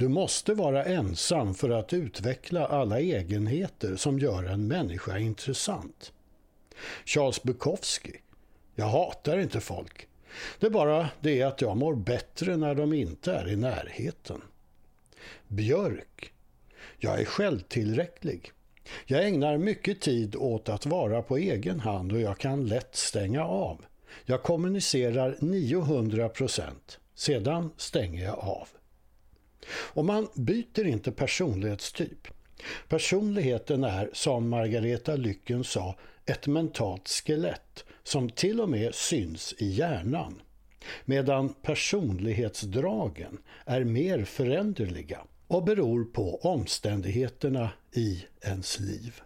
Du 0.00 0.08
måste 0.08 0.54
vara 0.54 0.84
ensam 0.84 1.54
för 1.54 1.70
att 1.70 1.92
utveckla 1.92 2.66
alla 2.66 3.00
egenheter 3.00 3.96
som 3.96 4.18
gör 4.18 4.44
en 4.44 4.68
människa 4.68 5.18
intressant. 5.18 6.12
Charles 7.04 7.42
Bukowski. 7.42 8.12
Jag 8.74 8.86
hatar 8.86 9.38
inte 9.38 9.60
folk. 9.60 10.08
Det 10.60 10.66
är 10.66 10.70
bara 10.70 11.08
det 11.20 11.42
att 11.42 11.60
jag 11.60 11.76
mår 11.76 11.94
bättre 11.94 12.56
när 12.56 12.74
de 12.74 12.92
inte 12.92 13.32
är 13.32 13.48
i 13.48 13.56
närheten. 13.56 14.42
Björk. 15.48 16.32
Jag 16.98 17.20
är 17.20 17.24
självtillräcklig. 17.24 18.52
Jag 19.06 19.26
ägnar 19.26 19.58
mycket 19.58 20.00
tid 20.00 20.36
åt 20.36 20.68
att 20.68 20.86
vara 20.86 21.22
på 21.22 21.36
egen 21.36 21.80
hand 21.80 22.12
och 22.12 22.20
jag 22.20 22.38
kan 22.38 22.66
lätt 22.66 22.96
stänga 22.96 23.44
av. 23.44 23.84
Jag 24.24 24.42
kommunicerar 24.42 25.36
900 25.40 26.28
procent. 26.28 26.98
Sedan 27.14 27.70
stänger 27.76 28.24
jag 28.24 28.38
av. 28.38 28.68
Och 29.68 30.04
man 30.04 30.28
byter 30.34 30.86
inte 30.86 31.12
personlighetstyp. 31.12 32.28
Personligheten 32.88 33.84
är, 33.84 34.10
som 34.12 34.48
Margareta 34.48 35.16
Lycken 35.16 35.64
sa, 35.64 35.96
ett 36.26 36.46
mentalt 36.46 37.08
skelett 37.08 37.84
som 38.02 38.30
till 38.30 38.60
och 38.60 38.68
med 38.68 38.94
syns 38.94 39.54
i 39.58 39.66
hjärnan. 39.66 40.42
Medan 41.04 41.54
personlighetsdragen 41.62 43.38
är 43.64 43.84
mer 43.84 44.24
föränderliga 44.24 45.20
och 45.46 45.64
beror 45.64 46.04
på 46.04 46.36
omständigheterna 46.36 47.70
i 47.92 48.24
ens 48.40 48.80
liv. 48.80 49.20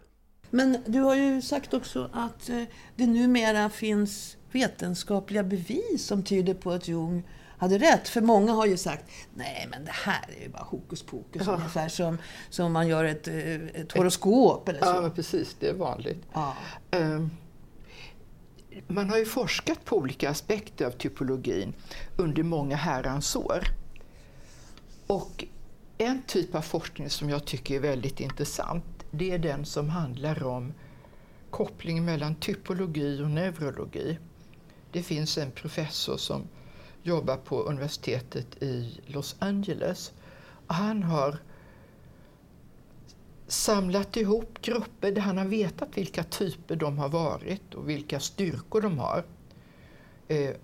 Men 0.49 0.77
du 0.85 0.99
har 0.99 1.15
ju 1.15 1.41
sagt 1.41 1.73
också 1.73 2.09
att 2.13 2.49
eh, 2.49 2.63
det 2.95 3.07
numera 3.07 3.69
finns 3.69 4.37
vetenskapliga 4.51 5.43
bevis 5.43 6.05
som 6.05 6.23
tyder 6.23 6.53
på 6.53 6.71
att 6.71 6.87
Jung 6.87 7.23
hade 7.57 7.77
rätt. 7.77 8.07
För 8.07 8.21
många 8.21 8.51
har 8.51 8.65
ju 8.65 8.77
sagt, 8.77 9.03
nej 9.33 9.67
men 9.71 9.85
det 9.85 9.91
här 9.91 10.25
är 10.37 10.43
ju 10.43 10.49
bara 10.49 10.63
hokus 10.63 11.03
pokus. 11.03 11.41
Ja. 11.45 11.55
Ungefär 11.55 11.89
som, 11.89 12.17
som 12.49 12.71
man 12.71 12.87
gör 12.87 13.03
ett, 13.03 13.27
eh, 13.27 13.53
ett 13.53 13.91
horoskop 13.91 14.69
eller 14.69 14.79
så. 14.79 14.85
Ja, 14.85 15.09
precis. 15.15 15.55
Det 15.59 15.69
är 15.69 15.73
vanligt. 15.73 16.23
Ja. 16.33 16.55
Um, 16.91 17.31
man 18.87 19.09
har 19.09 19.17
ju 19.17 19.25
forskat 19.25 19.85
på 19.85 19.97
olika 19.97 20.29
aspekter 20.29 20.85
av 20.85 20.91
typologin 20.91 21.73
under 22.17 22.43
många 22.43 22.75
herrans 22.75 23.35
år. 23.35 23.63
Och 25.07 25.45
en 25.97 26.21
typ 26.21 26.55
av 26.55 26.61
forskning 26.61 27.09
som 27.09 27.29
jag 27.29 27.45
tycker 27.45 27.75
är 27.75 27.79
väldigt 27.79 28.19
intressant, 28.19 28.85
det 29.11 29.31
är 29.31 29.39
den 29.39 29.65
som 29.65 29.89
handlar 29.89 30.43
om 30.43 30.73
kopplingen 31.49 32.05
mellan 32.05 32.35
typologi 32.35 33.21
och 33.23 33.29
neurologi. 33.29 34.19
Det 34.91 35.03
finns 35.03 35.37
en 35.37 35.51
professor 35.51 36.17
som 36.17 36.47
jobbar 37.05 37.37
på 37.37 37.61
universitetet 37.61 38.63
i 38.63 39.01
Los 39.05 39.35
Angeles. 39.39 40.13
Han 40.67 41.03
har 41.03 41.37
samlat 43.47 44.17
ihop 44.17 44.61
grupper 44.61 45.11
där 45.11 45.21
han 45.21 45.37
har 45.37 45.45
vetat 45.45 45.97
vilka 45.97 46.23
typer 46.23 46.75
de 46.75 46.97
har 46.97 47.09
varit 47.09 47.73
och 47.73 47.89
vilka 47.89 48.19
styrkor 48.19 48.81
de 48.81 48.99
har. 48.99 49.25
Eh, 50.27 50.55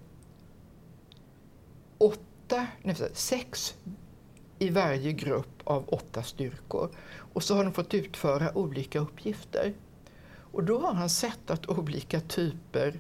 åtta, 1.98 2.68
nej, 2.82 2.96
sex 3.14 3.76
i 4.60 4.70
varje 4.70 5.14
grupp 5.14 5.62
av 5.64 5.90
åtta 5.90 6.24
styrkor. 6.24 6.90
Och 7.34 7.44
så 7.44 7.56
har 7.56 7.64
de 7.64 7.74
fått 7.74 7.94
utföra 7.94 8.58
olika 8.58 9.00
uppgifter. 9.00 9.74
Och 10.52 10.64
då 10.64 10.80
har 10.80 10.94
han 10.94 11.10
sett 11.10 11.50
att 11.50 11.70
olika 11.70 12.20
typer 12.20 13.00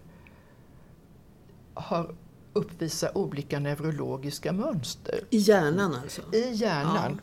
har 1.73 2.15
uppvisa 2.53 3.11
olika 3.13 3.59
neurologiska 3.59 4.51
mönster. 4.51 5.19
I 5.29 5.37
hjärnan 5.37 5.95
alltså? 5.95 6.21
I 6.33 6.51
hjärnan. 6.53 7.21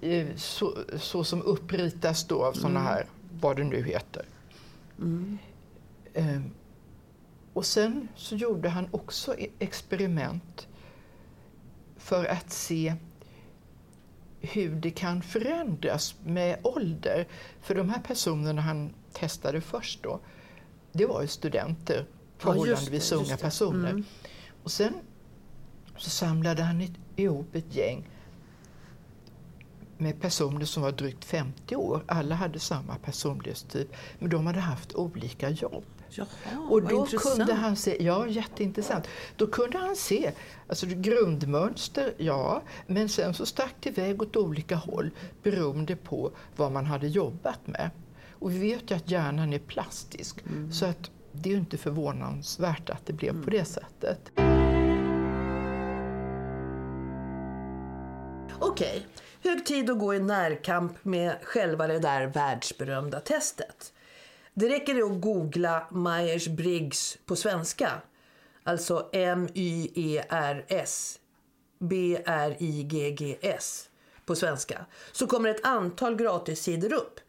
Ja. 0.00 0.26
Så, 0.36 0.78
så, 0.98 1.24
som 1.24 1.42
uppritas 1.42 2.24
då 2.24 2.44
av 2.44 2.52
sådana 2.52 2.80
mm. 2.80 2.92
här, 2.92 3.06
vad 3.40 3.56
det 3.56 3.64
nu 3.64 3.82
heter. 3.82 4.26
Mm. 4.98 5.38
Ehm, 6.14 6.50
och 7.52 7.66
sen 7.66 8.08
så 8.16 8.36
gjorde 8.36 8.68
han 8.68 8.88
också 8.90 9.38
e- 9.38 9.50
experiment 9.58 10.68
för 11.96 12.24
att 12.24 12.52
se 12.52 12.94
hur 14.40 14.76
det 14.76 14.90
kan 14.90 15.22
förändras 15.22 16.14
med 16.24 16.58
ålder. 16.62 17.28
För 17.60 17.74
de 17.74 17.88
här 17.88 18.00
personerna 18.00 18.62
han 18.62 18.94
testade 19.12 19.60
först 19.60 20.02
då, 20.02 20.20
det 20.92 21.06
var 21.06 21.22
ju 21.22 21.28
studenter, 21.28 22.06
förhållandevis 22.42 22.92
just 22.92 23.12
unga 23.12 23.36
personer. 23.36 24.02
Och 24.62 24.70
sen 24.70 24.94
så 25.96 26.10
samlade 26.10 26.62
han 26.62 26.94
ihop 27.16 27.54
ett 27.54 27.74
gäng 27.74 28.08
med 29.98 30.20
personer 30.20 30.64
som 30.64 30.82
var 30.82 30.92
drygt 30.92 31.24
50 31.24 31.76
år. 31.76 32.04
Alla 32.08 32.34
hade 32.34 32.58
samma 32.60 32.96
personlighetstyp, 32.96 33.88
men 34.18 34.30
de 34.30 34.46
hade 34.46 34.60
haft 34.60 34.94
olika 34.94 35.50
jobb. 35.50 35.84
Jaha, 36.14 36.26
Och 36.70 36.82
då 36.82 36.96
intressant. 37.00 37.36
kunde 37.36 37.54
han 37.54 37.76
se, 37.76 37.96
ja 38.04 38.26
jätteintressant, 38.28 39.06
då 39.36 39.46
kunde 39.46 39.78
han 39.78 39.96
se 39.96 40.32
alltså 40.68 40.86
grundmönster, 40.88 42.14
ja, 42.18 42.62
men 42.86 43.08
sen 43.08 43.34
så 43.34 43.46
stack 43.46 43.74
det 43.80 43.88
iväg 43.90 44.22
åt 44.22 44.36
olika 44.36 44.76
håll 44.76 45.10
beroende 45.42 45.96
på 45.96 46.30
vad 46.56 46.72
man 46.72 46.86
hade 46.86 47.08
jobbat 47.08 47.66
med. 47.66 47.90
Och 48.38 48.50
vi 48.50 48.58
vet 48.58 48.90
ju 48.90 48.94
att 48.96 49.10
hjärnan 49.10 49.52
är 49.52 49.58
plastisk, 49.58 50.42
Mm. 50.46 50.72
så 50.72 50.86
att 50.86 51.10
det 51.32 51.48
är 51.48 51.52
ju 51.52 51.58
inte 51.58 51.78
förvånansvärt 51.78 52.90
att 52.90 53.06
det 53.06 53.12
blev 53.12 53.44
på 53.44 53.50
det 53.50 53.64
sättet. 53.64 54.32
Okej, 58.60 59.06
hög 59.44 59.66
tid 59.66 59.90
att 59.90 59.98
gå 59.98 60.14
i 60.14 60.20
närkamp 60.20 61.04
med 61.04 61.36
själva 61.42 61.86
det 61.86 61.98
där 61.98 62.26
världsberömda 62.26 63.20
testet. 63.20 63.92
Det 64.54 64.68
räcker 64.68 65.06
att 65.06 65.20
googla 65.20 65.86
Myers-Briggs 65.90 67.18
på 67.26 67.36
svenska. 67.36 67.90
Alltså 68.64 69.08
M-Y-E-R-S 69.12 71.18
B-R-I-G-G-S 71.82 73.88
på 74.26 74.34
svenska. 74.34 74.86
Så 75.12 75.26
kommer 75.26 75.48
ett 75.48 75.66
antal 75.66 76.16
gratissidor 76.16 76.92
upp. 76.92 77.20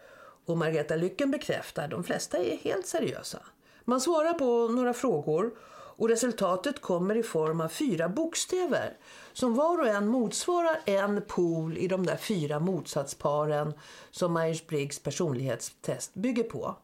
Och 0.46 0.58
Margareta 0.58 0.96
Lycken 0.96 1.32
bekräftar 1.32 1.88
de 1.88 2.04
flesta 2.04 2.38
är 2.38 2.58
helt 2.58 2.88
seriösa. 2.88 3.40
Man 3.86 4.02
svarar 4.02 4.34
på 4.34 4.68
några 4.68 4.94
frågor 4.94 5.54
och 5.96 6.10
resultatet 6.10 6.82
kommer 6.82 7.16
i 7.16 7.24
form 7.24 7.62
av 7.62 7.68
fyra 7.68 8.10
bokstäver 8.10 8.98
som 9.34 9.56
var 9.56 9.80
och 9.80 9.88
en 9.88 10.08
motsvarar 10.08 10.80
en 10.86 11.22
pol 11.28 11.78
i 11.78 11.88
de 11.88 12.06
där 12.06 12.18
fyra 12.18 12.60
motsatsparen 12.60 13.74
som 14.12 14.38
Myers-Briggs 14.38 15.04
personlighetstest 15.04 16.14
bygger 16.14 16.44
på. 16.44 16.76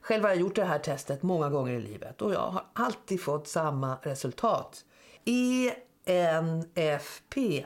Själv 0.00 0.22
har 0.22 0.30
jag 0.30 0.38
gjort 0.38 0.54
det 0.54 0.64
här 0.64 0.78
testet 0.78 1.22
många 1.22 1.50
gånger 1.50 1.72
i 1.72 1.80
livet 1.80 2.22
och 2.22 2.32
jag 2.32 2.50
har 2.50 2.66
alltid 2.72 3.20
fått 3.22 3.48
samma 3.48 3.96
resultat. 4.02 4.84
E 5.24 5.72
ENFP. 6.04 7.64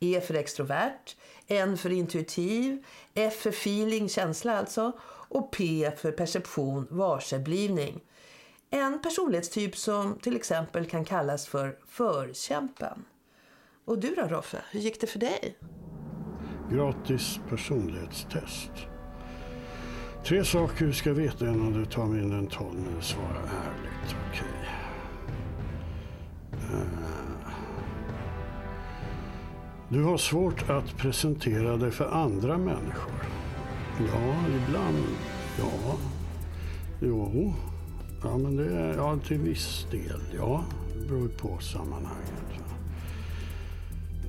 E 0.00 0.20
för 0.20 0.34
extrovert, 0.34 1.16
N 1.46 1.78
för 1.78 1.92
intuitiv, 1.92 2.84
F 3.14 3.34
för 3.34 3.50
feeling, 3.50 4.08
känsla 4.08 4.58
alltså 4.58 4.92
och 5.34 5.50
P 5.52 5.90
för 5.96 6.12
perception, 6.12 6.86
varseblivning. 6.90 8.00
En 8.70 9.02
personlighetstyp 9.02 9.76
som 9.76 10.18
till 10.18 10.36
exempel 10.36 10.86
kan 10.86 11.04
kallas 11.04 11.46
för 11.46 11.76
förkämpen. 11.86 13.04
Och 13.84 13.98
du 13.98 14.14
då 14.14 14.22
Roffe, 14.22 14.62
hur 14.70 14.80
gick 14.80 15.00
det 15.00 15.06
för 15.06 15.18
dig? 15.18 15.58
Gratis 16.70 17.38
personlighetstest. 17.48 18.72
Tre 20.26 20.44
saker 20.44 20.86
du 20.86 20.92
ska 20.92 21.12
veta 21.12 21.48
innan 21.48 21.72
du 21.72 21.84
tar 21.84 22.06
mindre 22.06 22.38
än 22.38 22.46
12 22.46 22.74
minuter. 22.74 23.00
Svara 23.00 23.38
ärligt. 23.38 24.16
Okej. 24.30 24.68
Eh. 26.52 27.14
Du 29.88 30.02
har 30.02 30.16
svårt 30.16 30.70
att 30.70 30.96
presentera 30.96 31.76
dig 31.76 31.90
för 31.90 32.04
andra 32.04 32.58
människor. 32.58 33.14
Ja, 33.98 34.34
ibland. 34.48 35.06
Ja. 35.58 35.96
Jo. 37.00 37.54
Ja, 38.22 38.38
men 38.38 38.56
det 38.56 38.76
är 38.76 38.94
ja, 38.94 39.18
till 39.26 39.38
viss 39.38 39.86
del. 39.90 40.20
Ja, 40.36 40.64
det 40.94 41.08
beror 41.08 41.28
på 41.28 41.58
sammanhanget. 41.58 42.44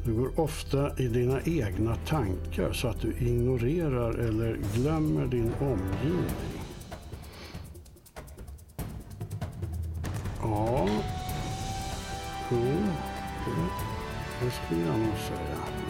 Du 0.06 0.14
går 0.14 0.40
ofta 0.40 1.00
i 1.00 1.08
dina 1.08 1.42
egna 1.42 1.96
tankar 1.96 2.74
så 2.74 2.88
att 2.88 3.02
du 3.02 3.14
ignorerar 3.20 4.14
eller 4.14 4.58
glömmer 4.76 5.28
din 5.28 5.52
omgivning. 5.60 6.62
Ja, 10.42 10.88
jo, 12.52 12.58
det, 13.46 14.46
det 14.46 14.52
skulle 14.52 14.82
jag 14.82 15.00
nog 15.00 15.18
säga 15.18 15.85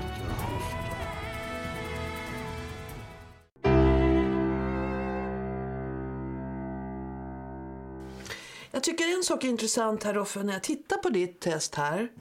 sak 9.26 9.44
är 9.44 9.48
intressant 9.48 10.04
här 10.04 10.14
Roffe, 10.14 10.44
när 10.44 10.54
jag 10.54 10.64
tittar 10.64 10.98
på 10.98 11.10
ditt 11.10 11.40
test 11.40 11.76
här. 11.76 12.12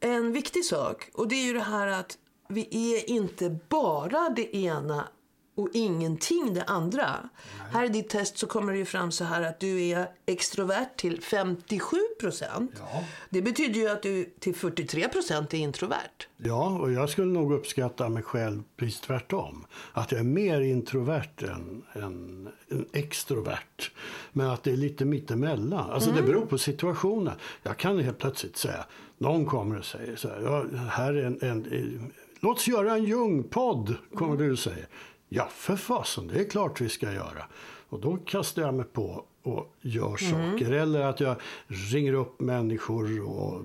En 0.00 0.32
viktig 0.32 0.64
sak, 0.64 1.10
och 1.14 1.28
det 1.28 1.34
är 1.34 1.44
ju 1.44 1.52
det 1.52 1.60
här 1.60 1.86
att 1.86 2.18
vi 2.48 2.94
är 2.94 3.10
inte 3.10 3.58
bara 3.68 4.28
det 4.28 4.56
ena 4.56 5.08
och 5.56 5.68
ingenting 5.72 6.54
det 6.54 6.64
andra. 6.64 7.28
Här 7.72 7.84
i 7.84 7.88
ditt 7.88 8.08
test 8.08 8.38
så 8.38 8.46
kommer 8.46 8.72
det 8.72 8.78
ju 8.78 8.84
fram 8.84 9.12
så 9.12 9.24
här 9.24 9.42
att 9.42 9.60
du 9.60 9.82
är 9.82 10.08
extrovert 10.26 10.96
till 10.96 11.22
57 11.22 11.96
procent. 12.20 12.82
Det 13.30 13.42
betyder 13.42 13.80
ju 13.80 13.88
att 13.88 14.02
du 14.02 14.24
till 14.38 14.54
43 14.54 15.08
procent 15.08 15.54
är 15.54 15.58
introvert. 15.58 16.26
Ja, 16.36 16.78
och 16.78 16.92
jag 16.92 17.10
skulle 17.10 17.32
nog 17.32 17.52
uppskatta 17.52 18.08
mig 18.08 18.22
själv 18.22 18.62
precis 18.76 19.00
tvärtom. 19.00 19.66
Att 19.92 20.12
jag 20.12 20.20
är 20.20 20.24
mer 20.24 20.60
introvert 20.60 21.42
än, 21.42 21.82
än, 21.92 22.48
än 22.70 22.86
extrovert. 22.92 23.90
Men 24.32 24.50
att 24.50 24.62
det 24.62 24.70
är 24.70 24.76
lite 24.76 25.04
mittemellan. 25.04 25.90
Alltså 25.90 26.10
det 26.10 26.22
beror 26.22 26.46
på 26.46 26.58
situationen. 26.58 27.34
Jag 27.62 27.76
kan 27.76 27.98
helt 27.98 28.18
plötsligt 28.18 28.56
säga, 28.56 28.86
någon 29.18 29.46
kommer 29.46 29.78
och 29.78 29.84
säger 29.84 30.16
så 30.16 30.28
här, 30.28 30.40
ja, 30.42 30.64
här 30.88 31.14
är 31.14 31.24
en, 31.24 31.38
en, 31.42 32.12
låt 32.40 32.56
oss 32.56 32.68
göra 32.68 32.94
en 32.94 33.04
Jung-podd, 33.04 33.94
kommer 34.14 34.36
du 34.36 34.52
och 34.52 34.58
säger. 34.58 34.86
Ja, 35.28 35.48
för 35.52 35.76
fasen, 35.76 36.26
det 36.26 36.40
är 36.40 36.50
klart 36.50 36.80
vi 36.80 36.88
ska 36.88 37.12
göra. 37.12 37.46
Och 37.88 38.00
då 38.00 38.16
kastar 38.16 38.62
jag 38.62 38.74
mig 38.74 38.84
på 38.84 39.24
och 39.42 39.74
gör 39.80 40.16
saker. 40.16 40.72
Eller 40.72 41.00
att 41.00 41.20
jag 41.20 41.36
ringer 41.66 42.12
upp 42.12 42.40
människor 42.40 43.20
och 43.20 43.62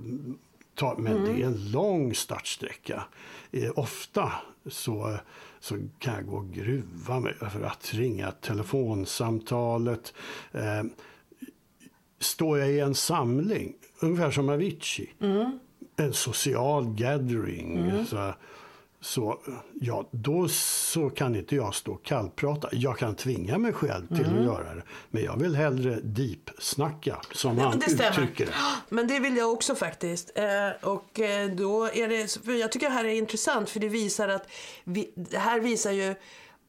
tar, 0.76 0.96
men 0.96 1.24
det 1.24 1.42
är 1.42 1.46
en 1.46 1.72
lång 1.72 2.16
startsträcka. 2.16 3.04
Eh, 3.52 3.72
ofta 3.76 4.32
så, 4.66 5.18
så 5.60 5.78
kan 6.00 6.14
jag 6.14 6.26
gå 6.26 6.36
och 6.38 6.52
gruva 6.52 7.20
mig 7.20 7.36
för 7.36 7.62
att 7.62 7.94
ringa 7.94 8.32
telefonsamtalet. 8.32 10.14
Eh, 10.52 10.84
står 12.20 12.60
jag 12.60 12.72
i 12.72 12.80
en 12.80 12.96
samling, 12.96 13.74
ungefär 14.00 14.32
som 14.32 14.50
Avicii, 14.50 15.14
en 15.96 16.14
social 16.14 16.86
gathering, 16.86 18.06
så, 18.06 18.34
så, 19.02 19.40
ja, 19.82 20.10
då 20.12 20.48
så 20.50 21.10
kan 21.10 21.36
inte 21.36 21.56
jag 21.56 21.76
stå 21.76 21.94
och 21.94 22.04
kallprata. 22.04 22.70
Jag 22.72 22.98
kan 22.98 23.16
tvinga 23.16 23.58
mig 23.58 23.74
själv 23.74 24.08
till 24.08 24.26
att 24.38 24.44
göra 24.46 24.76
det. 24.76 24.84
Men 25.10 25.24
jag 25.24 25.38
vill 25.40 25.56
hellre 25.56 26.00
deep-snacka, 26.04 27.18
som 27.32 27.58
Ja, 27.58 27.64
han 27.70 27.80
det 27.80 27.90
stämmer. 27.90 28.10
uttrycker 28.12 28.46
det. 28.46 28.52
Men 28.90 29.08
det 29.08 29.20
vill 29.20 29.38
jag 29.38 29.52
också 29.52 29.76
faktiskt. 29.76 30.32
Eh, 30.36 30.90
och 30.90 31.20
eh, 31.20 31.50
då 31.52 31.86
är 31.86 32.08
det, 32.08 32.58
jag 32.60 32.72
tycker 32.72 32.88
det 32.88 32.94
här 32.94 33.06
är 33.06 33.14
intressant 33.14 33.70
för 33.70 33.80
det 33.80 33.90
visar 33.90 34.28
att 34.28 34.48
vi, 34.84 35.12
det 35.16 35.38
här 35.38 35.60
visar 35.60 35.92
ju 35.92 36.16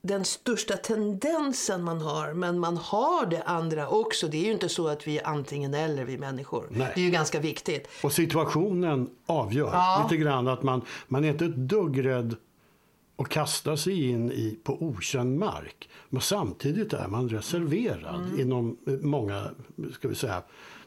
den 0.03 0.25
största 0.25 0.77
tendensen 0.77 1.85
man 1.85 2.01
har. 2.01 2.33
Men 2.33 2.59
man 2.59 2.77
har 2.77 3.27
det 3.27 3.43
andra 3.43 3.89
också. 3.89 4.29
Det 4.29 4.37
är 4.37 4.45
ju 4.45 4.53
inte 4.53 4.69
så 4.69 4.89
att 4.89 5.07
vi 5.09 5.19
är 5.19 5.27
antingen 5.27 5.75
eller 5.75 6.05
vi 6.05 6.19
människor. 6.19 6.67
Nej. 6.71 6.93
Det 6.95 7.01
är 7.01 7.05
ju 7.05 7.11
ganska 7.11 7.41
viktigt. 7.41 7.89
Och 8.03 8.13
situationen 8.13 9.11
avgör 9.27 9.71
Ja. 9.73 10.01
lite 10.11 10.23
grann 10.23 10.49
att 10.49 10.63
man, 10.63 10.83
man 11.09 11.25
är 11.25 11.29
inte 11.29 11.45
ett 11.45 11.57
dugg 11.57 12.05
rädd 12.05 12.37
att 13.17 13.29
kasta 13.29 13.77
sig 13.77 14.09
in 14.11 14.33
i 14.33 14.59
på 14.65 14.83
okänd 14.83 15.39
mark. 15.39 15.89
Men 16.09 16.21
samtidigt 16.21 16.93
är 16.93 17.09
man 17.09 17.29
reserverad 17.29 18.21
Mm. 18.27 18.41
inom 18.41 18.77
eh, 18.87 18.93
många, 18.93 19.45
ska 19.93 20.09
vi 20.09 20.15
säga, 20.15 20.43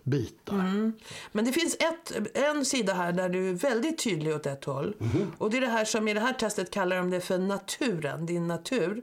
bitar. 0.05 0.91
Men 1.31 1.45
det 1.45 1.51
finns 1.51 1.75
ett, 1.75 2.35
en 2.37 2.65
sida 2.65 2.93
här 2.93 3.11
där 3.11 3.29
du 3.29 3.49
är 3.49 3.53
väldigt 3.53 3.97
tydlig 3.97 4.35
åt 4.35 4.45
ett 4.45 4.65
håll. 4.65 4.95
Och 5.37 5.49
det 5.49 5.57
är 5.57 5.61
det 5.61 5.67
här 5.67 5.85
som 5.85 6.07
i 6.07 6.13
det 6.13 6.19
här 6.19 6.33
testet 6.33 6.71
kallar 6.71 6.97
de 6.97 7.09
det 7.09 7.21
för 7.21 7.37
naturen, 7.37 8.25
din 8.25 8.47
natur. 8.47 9.01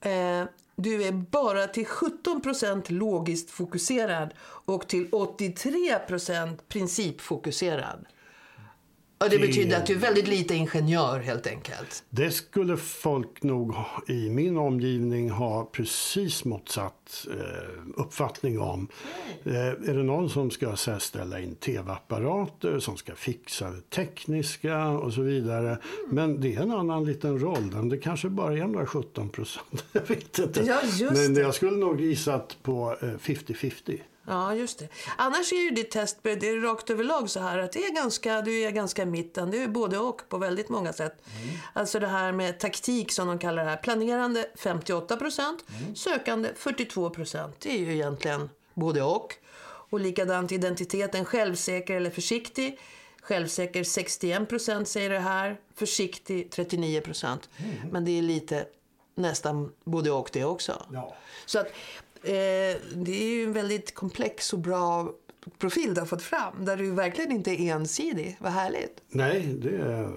Eh, 0.00 0.44
du 0.76 1.04
är 1.04 1.12
bara 1.12 1.66
till 1.66 1.86
17% 1.86 2.92
logiskt 2.92 3.50
fokuserad 3.50 4.34
och 4.40 4.88
till 4.88 5.10
83% 5.10 6.58
principfokuserad. 6.68 8.06
Ja, 9.18 9.28
det 9.28 9.38
betyder 9.38 9.76
att 9.76 9.86
du 9.86 9.94
är 9.94 9.98
väldigt 9.98 10.28
lite 10.28 10.54
ingenjör 10.54 11.18
helt 11.20 11.46
enkelt. 11.46 12.04
Det 12.10 12.30
skulle 12.30 12.76
folk 12.76 13.42
nog 13.42 13.74
i 14.08 14.30
min 14.30 14.56
omgivning 14.56 15.30
ha 15.30 15.64
precis 15.72 16.44
motsatt 16.44 17.26
eh, 17.30 17.72
uppfattning 17.96 18.60
om. 18.60 18.88
Eh, 19.44 19.54
är 19.66 19.94
det 19.94 20.02
någon 20.02 20.30
som 20.30 20.50
ska 20.50 20.76
så 20.76 20.90
här, 20.90 20.98
ställa 20.98 21.40
in 21.40 21.54
tv-apparater, 21.54 22.78
som 22.78 22.96
ska 22.96 23.14
fixa 23.14 23.70
det 23.70 23.90
tekniska 23.90 24.88
och 24.88 25.12
så 25.12 25.20
vidare. 25.22 25.78
Men 26.10 26.40
det 26.40 26.54
är 26.54 26.60
en 26.60 26.72
annan 26.72 27.04
liten 27.04 27.38
roll. 27.38 27.70
Den- 27.70 27.88
Det 27.88 27.98
kanske 27.98 28.28
bara 28.28 28.58
är 28.58 28.64
några 28.66 28.86
17 28.86 29.28
procent. 29.28 29.84
Jag 29.92 30.08
vet 30.08 30.38
inte. 30.38 30.60
Ja, 30.62 30.80
Men 31.12 31.34
det. 31.34 31.40
jag 31.40 31.54
skulle 31.54 31.76
nog 31.76 32.00
gissat 32.00 32.56
på 32.62 32.96
eh, 33.02 33.06
50-50. 33.08 33.98
Ja, 34.26 34.54
just 34.54 34.78
det. 34.78 34.88
Annars 35.16 35.52
är 35.52 35.56
ju 35.56 35.70
ditt 35.70 35.90
test 35.90 36.18
det 36.22 36.30
är 36.30 36.60
rakt 36.60 36.90
överlag 36.90 37.30
så 37.30 37.40
här 37.40 37.58
att 37.58 37.72
det 37.72 37.84
är 37.84 37.94
ganska, 37.94 38.40
du 38.42 38.62
är 38.62 38.70
ganska 38.70 39.02
i 39.02 39.06
mitten. 39.06 39.50
Du 39.50 39.62
är 39.62 39.68
både 39.68 39.98
och 39.98 40.28
på 40.28 40.38
väldigt 40.38 40.68
många 40.68 40.92
sätt. 40.92 41.22
Alltså 41.72 42.00
det 42.00 42.06
här 42.06 42.32
med 42.32 42.60
taktik 42.60 43.12
som 43.12 43.28
de 43.28 43.38
kallar 43.38 43.64
det 43.64 43.70
här. 43.70 43.76
Planerande 43.76 44.46
58 44.54 45.16
procent, 45.16 45.64
sökande 45.94 46.48
42 46.56 47.10
procent. 47.10 47.60
Det 47.60 47.70
är 47.70 47.78
ju 47.78 47.94
egentligen 47.94 48.50
både 48.74 49.02
och. 49.02 49.34
Och 49.88 50.00
likadant 50.00 50.52
identiteten, 50.52 51.24
självsäker 51.24 51.94
eller 51.94 52.10
försiktig. 52.10 52.78
Självsäker 53.22 53.84
61 53.84 54.48
procent 54.48 54.88
säger 54.88 55.10
det 55.10 55.18
här. 55.18 55.60
Försiktig 55.74 56.50
39 56.50 57.00
procent. 57.00 57.48
Men 57.90 58.04
det 58.04 58.18
är 58.18 58.22
lite 58.22 58.66
nästan 59.14 59.72
både 59.84 60.10
och 60.10 60.30
det 60.32 60.44
också. 60.44 60.86
Ja. 60.92 61.16
Så 61.46 61.58
att 61.58 61.72
eh, 62.26 62.76
det 62.94 63.22
är 63.22 63.34
ju 63.34 63.44
en 63.44 63.52
väldigt 63.52 63.94
komplex 63.94 64.52
och 64.52 64.58
bra 64.58 65.12
profil 65.58 65.94
du 65.94 66.00
har 66.00 66.06
fått 66.06 66.22
fram. 66.22 66.64
Där 66.64 66.76
du 66.76 66.90
verkligen 66.90 67.32
inte 67.32 67.50
är 67.50 67.74
ensidig. 67.74 68.36
Vad 68.40 68.52
härligt. 68.52 69.02
Nej, 69.08 69.42
det 69.42 69.76
är 69.76 70.12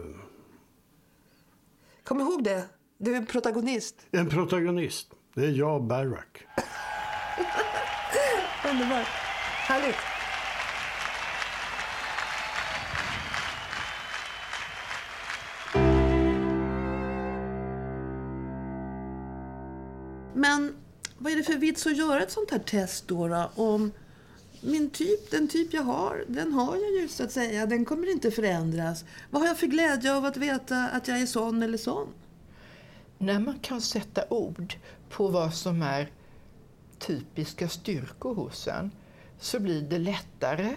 Kom 2.04 2.22
ihåg 2.22 2.44
det. 2.44 2.64
Du 2.98 3.16
är 3.16 3.22
protagonist. 3.22 3.96
en 4.12 4.30
protagonist. 4.30 5.08
Det 5.34 5.46
är 5.46 5.52
jag, 5.52 5.84
Barack. 5.84 6.46
Underbart. 8.72 9.08
Härligt. 9.68 9.96
Vad 21.20 21.32
är 21.32 21.38
det 21.38 21.44
för 21.44 21.58
vits 21.58 21.88
att 21.88 21.98
göra 21.98 22.24
ett 22.24 22.32
sånt 22.32 22.52
här 22.52 22.60
test 22.60 23.08
då? 23.08 23.28
då 23.28 23.52
om 23.56 23.92
min 24.62 24.90
typ, 24.90 25.32
den 25.32 25.48
typ 25.48 25.74
jag 25.74 25.84
har, 25.84 26.26
den 26.28 26.54
har 26.54 26.76
jag 26.76 27.02
ju 27.02 27.08
så 27.08 27.24
att 27.24 27.32
säga. 27.32 27.66
Den 27.66 27.86
kommer 27.86 28.12
inte 28.12 28.32
förändras. 28.32 29.06
Vad 29.30 29.42
har 29.42 29.48
jag 29.48 29.58
för 29.58 29.68
glädje 29.68 30.16
av 30.16 30.26
att 30.26 30.38
veta 30.38 30.88
att 30.88 31.08
jag 31.08 31.22
är 31.22 31.26
sån 31.26 31.64
eller 31.64 31.78
sån? 31.78 32.08
När 33.18 33.40
man 33.40 33.60
kan 33.60 33.82
sätta 33.82 34.24
ord 34.30 34.74
på 35.10 35.28
vad 35.28 35.54
som 35.54 35.82
är 35.82 36.12
typiska 37.00 37.70
styrkor 37.70 38.36
hos 38.36 38.68
en 38.68 38.92
så 39.40 39.60
blir 39.60 39.82
det 39.82 40.00
lättare 40.00 40.76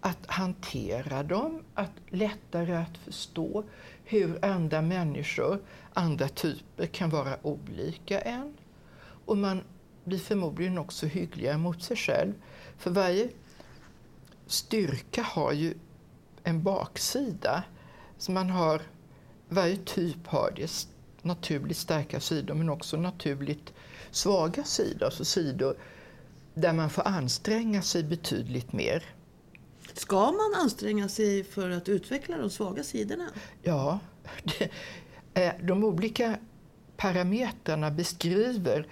att 0.00 0.26
hantera 0.26 1.22
dem, 1.22 1.64
att 1.74 1.92
lättare 2.08 2.74
att 2.74 2.98
förstå 3.04 3.64
hur 4.04 4.44
andra 4.44 4.82
människor, 4.82 5.62
andra 5.92 6.28
typer 6.28 6.86
kan 6.86 7.10
vara 7.10 7.46
olika 7.46 8.20
en. 8.20 8.54
Och 9.30 9.38
man 9.38 9.62
blir 10.04 10.18
förmodligen 10.18 10.78
också 10.78 11.06
hyggligare 11.06 11.58
mot 11.58 11.82
sig 11.82 11.96
själv. 11.96 12.32
För 12.78 12.90
varje 12.90 13.28
styrka 14.46 15.22
har 15.22 15.52
ju 15.52 15.74
en 16.42 16.62
baksida. 16.62 17.64
Så 18.18 18.32
man 18.32 18.50
har, 18.50 18.82
varje 19.48 19.76
typ 19.76 20.26
har 20.26 20.52
det 20.56 20.88
naturligt 21.22 21.76
starka 21.76 22.20
sidor 22.20 22.54
men 22.54 22.68
också 22.68 22.96
naturligt 22.96 23.72
svaga 24.10 24.64
sidor. 24.64 25.06
Alltså 25.06 25.24
sidor 25.24 25.76
där 26.54 26.72
man 26.72 26.90
får 26.90 27.08
anstränga 27.08 27.82
sig 27.82 28.04
betydligt 28.04 28.72
mer. 28.72 29.04
Ska 29.94 30.32
man 30.32 30.54
anstränga 30.62 31.08
sig 31.08 31.44
för 31.44 31.70
att 31.70 31.88
utveckla 31.88 32.38
de 32.38 32.50
svaga 32.50 32.84
sidorna? 32.84 33.28
Ja, 33.62 33.98
det, 34.44 34.70
eh, 35.34 35.52
de 35.62 35.84
olika 35.84 36.38
parametrarna 37.00 37.90
beskriver, 37.90 38.86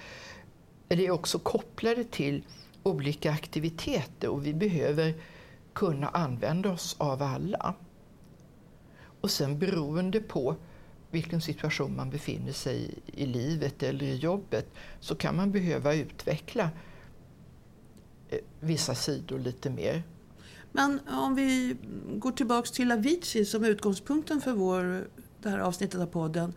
eller 0.88 1.04
är 1.04 1.10
också 1.10 1.38
kopplade 1.38 2.04
till 2.04 2.44
olika 2.82 3.30
aktiviteter 3.30 4.28
och 4.28 4.46
vi 4.46 4.54
behöver 4.54 5.14
kunna 5.72 6.08
använda 6.08 6.70
oss 6.70 6.96
av 6.98 7.22
alla. 7.22 7.74
Och 9.20 9.30
sen 9.30 9.58
beroende 9.58 10.20
på 10.20 10.56
vilken 11.10 11.40
situation 11.40 11.96
man 11.96 12.10
befinner 12.10 12.52
sig 12.52 13.00
i, 13.06 13.22
i 13.22 13.26
livet 13.26 13.82
eller 13.82 14.04
i 14.04 14.16
jobbet 14.16 14.74
så 15.00 15.14
kan 15.14 15.36
man 15.36 15.52
behöva 15.52 15.94
utveckla 15.94 16.70
eh, 18.28 18.38
vissa 18.60 18.94
sidor 18.94 19.38
lite 19.38 19.70
mer. 19.70 20.02
Men 20.72 21.00
om 21.08 21.34
vi 21.34 21.76
går 22.14 22.32
tillbaks 22.32 22.70
till 22.70 22.92
Avicii 22.92 23.44
som 23.44 23.64
är 23.64 23.68
utgångspunkten 23.68 24.40
för 24.40 24.52
vår, 24.52 25.08
det 25.42 25.48
här 25.48 25.58
avsnittet 25.58 26.00
av 26.00 26.06
podden. 26.06 26.54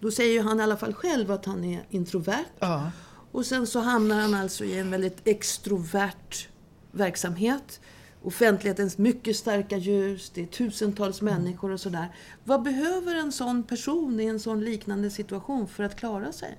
Då 0.00 0.10
säger 0.10 0.32
ju 0.32 0.40
han 0.40 0.60
i 0.60 0.62
alla 0.62 0.76
fall 0.76 0.94
själv 0.94 1.30
att 1.30 1.44
han 1.44 1.64
är 1.64 1.86
introvert. 1.90 2.44
Ja. 2.58 2.90
Och 3.34 3.46
sen 3.46 3.66
så 3.66 3.80
hamnar 3.80 4.20
han 4.20 4.34
alltså 4.34 4.64
i 4.64 4.78
en 4.78 4.90
väldigt 4.90 5.28
extrovert 5.28 6.48
verksamhet. 6.90 7.80
Offentlighetens 8.22 8.98
mycket 8.98 9.36
starka 9.36 9.76
ljus, 9.76 10.30
det 10.34 10.42
är 10.42 10.46
tusentals 10.46 11.22
människor 11.22 11.70
och 11.70 11.80
sådär. 11.80 12.08
Vad 12.44 12.62
behöver 12.62 13.14
en 13.14 13.32
sån 13.32 13.62
person 13.62 14.20
i 14.20 14.24
en 14.24 14.40
sån 14.40 14.60
liknande 14.60 15.10
situation 15.10 15.68
för 15.68 15.84
att 15.84 15.96
klara 15.96 16.32
sig? 16.32 16.58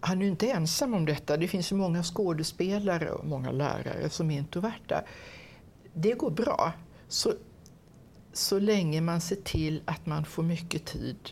Han 0.00 0.18
är 0.18 0.22
ju 0.22 0.30
inte 0.30 0.50
ensam 0.50 0.94
om 0.94 1.06
detta. 1.06 1.36
Det 1.36 1.48
finns 1.48 1.72
ju 1.72 1.76
många 1.76 2.02
skådespelare 2.02 3.10
och 3.10 3.26
många 3.26 3.50
lärare 3.50 4.10
som 4.10 4.30
är 4.30 4.38
introverta. 4.38 5.04
Det 5.94 6.12
går 6.12 6.30
bra 6.30 6.72
så, 7.08 7.32
så 8.32 8.58
länge 8.58 9.00
man 9.00 9.20
ser 9.20 9.36
till 9.36 9.82
att 9.84 10.06
man 10.06 10.24
får 10.24 10.42
mycket 10.42 10.84
tid 10.84 11.30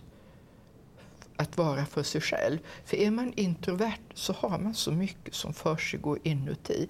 att 1.40 1.57
vara 1.57 1.87
för 1.87 2.03
sig 2.03 2.20
själv. 2.20 2.59
För 2.85 2.96
är 2.96 3.11
man 3.11 3.33
introvert 3.33 4.14
så 4.14 4.33
har 4.33 4.59
man 4.59 4.74
så 4.74 4.92
mycket 4.92 5.35
som 5.35 5.55
försiggår 5.55 6.18
inuti 6.22 6.88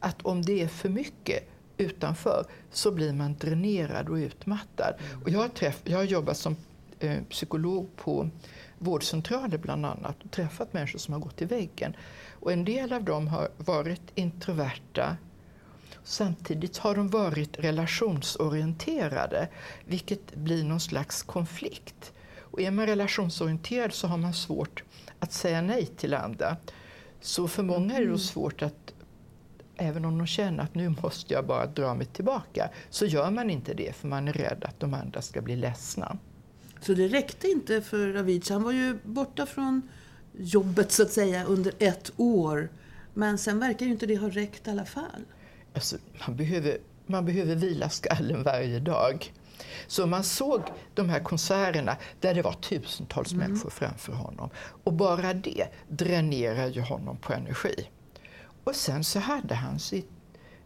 att 0.00 0.22
om 0.22 0.42
det 0.42 0.62
är 0.62 0.68
för 0.68 0.88
mycket 0.88 1.48
utanför 1.76 2.44
så 2.70 2.90
blir 2.92 3.12
man 3.12 3.36
dränerad 3.36 4.08
och 4.08 4.14
utmattad. 4.14 4.94
Och 5.24 5.30
jag, 5.30 5.38
har 5.38 5.48
träff, 5.48 5.80
jag 5.84 5.98
har 5.98 6.04
jobbat 6.04 6.36
som 6.36 6.56
eh, 6.98 7.22
psykolog 7.30 7.96
på 7.96 8.30
vårdcentraler 8.78 9.58
bland 9.58 9.86
annat 9.86 10.22
och 10.24 10.30
träffat 10.30 10.72
människor 10.72 10.98
som 10.98 11.14
har 11.14 11.20
gått 11.20 11.42
i 11.42 11.44
väggen. 11.44 11.96
Och 12.40 12.52
en 12.52 12.64
del 12.64 12.92
av 12.92 13.04
dem 13.04 13.28
har 13.28 13.48
varit 13.56 14.02
introverta. 14.14 15.16
Samtidigt 16.04 16.76
har 16.78 16.94
de 16.94 17.08
varit 17.08 17.58
relationsorienterade, 17.58 19.48
vilket 19.84 20.34
blir 20.34 20.64
någon 20.64 20.80
slags 20.80 21.22
konflikt. 21.22 22.12
Och 22.58 22.62
är 22.64 22.70
man 22.70 22.86
relationsorienterad 22.86 23.92
så 23.92 24.06
har 24.06 24.16
man 24.16 24.34
svårt 24.34 24.82
att 25.18 25.32
säga 25.32 25.62
nej 25.62 25.86
till 25.86 26.14
andra. 26.14 26.56
Så 27.20 27.48
för 27.48 27.62
många 27.62 27.96
är 27.96 28.00
det 28.00 28.10
då 28.10 28.18
svårt 28.18 28.62
att, 28.62 28.94
även 29.76 30.04
om 30.04 30.18
de 30.18 30.26
känner 30.26 30.62
att 30.64 30.74
nu 30.74 30.88
måste 30.88 31.34
jag 31.34 31.46
bara 31.46 31.66
dra 31.66 31.94
mig 31.94 32.06
tillbaka, 32.06 32.70
så 32.90 33.06
gör 33.06 33.30
man 33.30 33.50
inte 33.50 33.74
det 33.74 33.96
för 33.96 34.08
man 34.08 34.28
är 34.28 34.32
rädd 34.32 34.64
att 34.64 34.80
de 34.80 34.94
andra 34.94 35.22
ska 35.22 35.40
bli 35.40 35.56
ledsna. 35.56 36.18
Så 36.80 36.94
det 36.94 37.08
räckte 37.08 37.48
inte 37.48 37.82
för 37.82 38.14
Avicii. 38.14 38.52
Han 38.52 38.62
var 38.62 38.72
ju 38.72 38.98
borta 39.04 39.46
från 39.46 39.82
jobbet 40.38 40.92
så 40.92 41.02
att 41.02 41.12
säga 41.12 41.44
under 41.44 41.72
ett 41.78 42.12
år. 42.16 42.68
Men 43.14 43.38
sen 43.38 43.58
verkar 43.58 43.86
ju 43.86 43.92
inte 43.92 44.06
det 44.06 44.16
ha 44.16 44.28
räckt 44.28 44.66
i 44.66 44.70
alla 44.70 44.84
fall. 44.84 45.24
Alltså, 45.74 45.96
man, 46.26 46.36
behöver, 46.36 46.78
man 47.06 47.24
behöver 47.24 47.54
vila 47.54 47.88
skallen 47.88 48.42
varje 48.42 48.80
dag. 48.80 49.32
Så 49.86 50.06
man 50.06 50.24
såg 50.24 50.62
de 50.94 51.08
här 51.08 51.20
konserterna 51.20 51.96
där 52.20 52.34
det 52.34 52.42
var 52.42 52.52
tusentals 52.52 53.34
människor 53.34 53.70
framför 53.70 54.12
honom. 54.12 54.50
Och 54.84 54.92
bara 54.92 55.34
det 55.34 55.66
dränerar 55.88 56.66
ju 56.66 56.80
honom 56.80 57.16
på 57.16 57.32
energi. 57.32 57.88
Och 58.64 58.74
sen 58.74 59.04
så 59.04 59.18
hade 59.18 59.54
han 59.54 59.78
sitt 59.78 60.10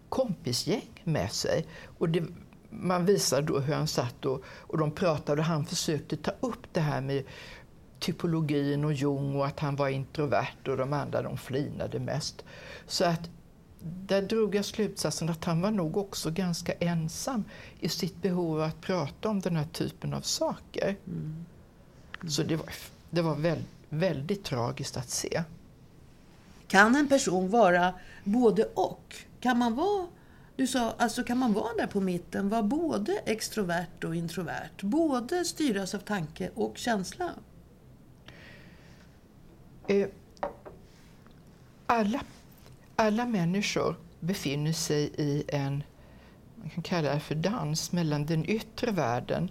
kompisgäng 0.08 1.02
med 1.04 1.32
sig. 1.32 1.66
Och 1.98 2.08
det, 2.08 2.22
man 2.70 3.06
visar 3.06 3.42
då 3.42 3.58
hur 3.58 3.74
han 3.74 3.88
satt 3.88 4.24
och, 4.24 4.42
och 4.46 4.78
de 4.78 4.90
pratade 4.90 5.40
och 5.40 5.46
han 5.46 5.66
försökte 5.66 6.16
ta 6.16 6.32
upp 6.40 6.66
det 6.72 6.80
här 6.80 7.00
med 7.00 7.24
typologin 7.98 8.84
och 8.84 8.92
Jung 8.92 9.36
och 9.36 9.46
att 9.46 9.60
han 9.60 9.76
var 9.76 9.88
introvert 9.88 10.68
och 10.68 10.76
de 10.76 10.92
andra 10.92 11.22
de 11.22 11.36
flinade 11.38 11.98
mest. 11.98 12.44
Så 12.86 13.04
att 13.04 13.30
där 13.84 14.22
drog 14.22 14.54
jag 14.54 14.64
slutsatsen 14.64 15.28
att 15.28 15.44
han 15.44 15.60
var 15.60 15.70
nog 15.70 15.96
också 15.96 16.30
ganska 16.30 16.72
ensam 16.72 17.44
i 17.80 17.88
sitt 17.88 18.22
behov 18.22 18.60
av 18.60 18.68
att 18.68 18.80
prata 18.80 19.28
om 19.28 19.40
den 19.40 19.56
här 19.56 19.66
typen 19.72 20.14
av 20.14 20.20
saker. 20.20 20.96
Så 22.28 22.42
det 22.42 22.56
var, 22.56 22.68
det 23.10 23.22
var 23.22 23.36
väl, 23.36 23.62
väldigt 23.88 24.44
tragiskt 24.44 24.96
att 24.96 25.10
se. 25.10 25.42
Kan 26.66 26.96
en 26.96 27.08
person 27.08 27.50
vara 27.50 27.94
både 28.24 28.64
och? 28.64 29.16
Kan 29.40 29.58
man 29.58 29.74
vara 29.74 30.06
Du 30.56 30.66
sa, 30.66 30.94
alltså 30.98 31.24
kan 31.24 31.38
man 31.38 31.52
vara 31.52 31.74
där 31.78 31.86
på 31.86 32.00
mitten, 32.00 32.48
vara 32.48 32.62
både 32.62 33.12
extrovert 33.18 34.04
och 34.04 34.14
introvert? 34.16 34.82
Både 34.82 35.44
styras 35.44 35.94
av 35.94 35.98
tanke 35.98 36.50
och 36.54 36.78
känsla? 36.78 37.30
Eh, 39.88 40.08
alla, 41.86 42.20
alla 43.02 43.26
människor 43.26 43.96
befinner 44.20 44.72
sig 44.72 45.12
i 45.18 45.44
en, 45.48 45.82
man 46.56 46.70
kan 46.70 46.82
kalla 46.82 47.14
det 47.14 47.20
för 47.20 47.34
dans, 47.34 47.92
mellan 47.92 48.26
den 48.26 48.50
yttre 48.50 48.90
världen 48.90 49.50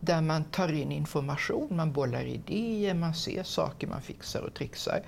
där 0.00 0.20
man 0.20 0.44
tar 0.44 0.72
in 0.72 0.92
information, 0.92 1.76
man 1.76 1.92
bollar 1.92 2.24
idéer, 2.24 2.94
man 2.94 3.14
ser 3.14 3.42
saker, 3.42 3.86
man 3.86 4.02
fixar 4.02 4.42
och 4.42 4.54
trixar. 4.54 5.02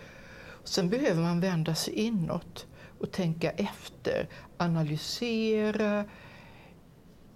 Sen 0.65 0.89
behöver 0.89 1.23
man 1.23 1.41
vända 1.41 1.75
sig 1.75 1.95
inåt 1.95 2.67
och 2.99 3.13
tänka 3.13 3.51
efter, 3.51 4.29
analysera 4.57 6.05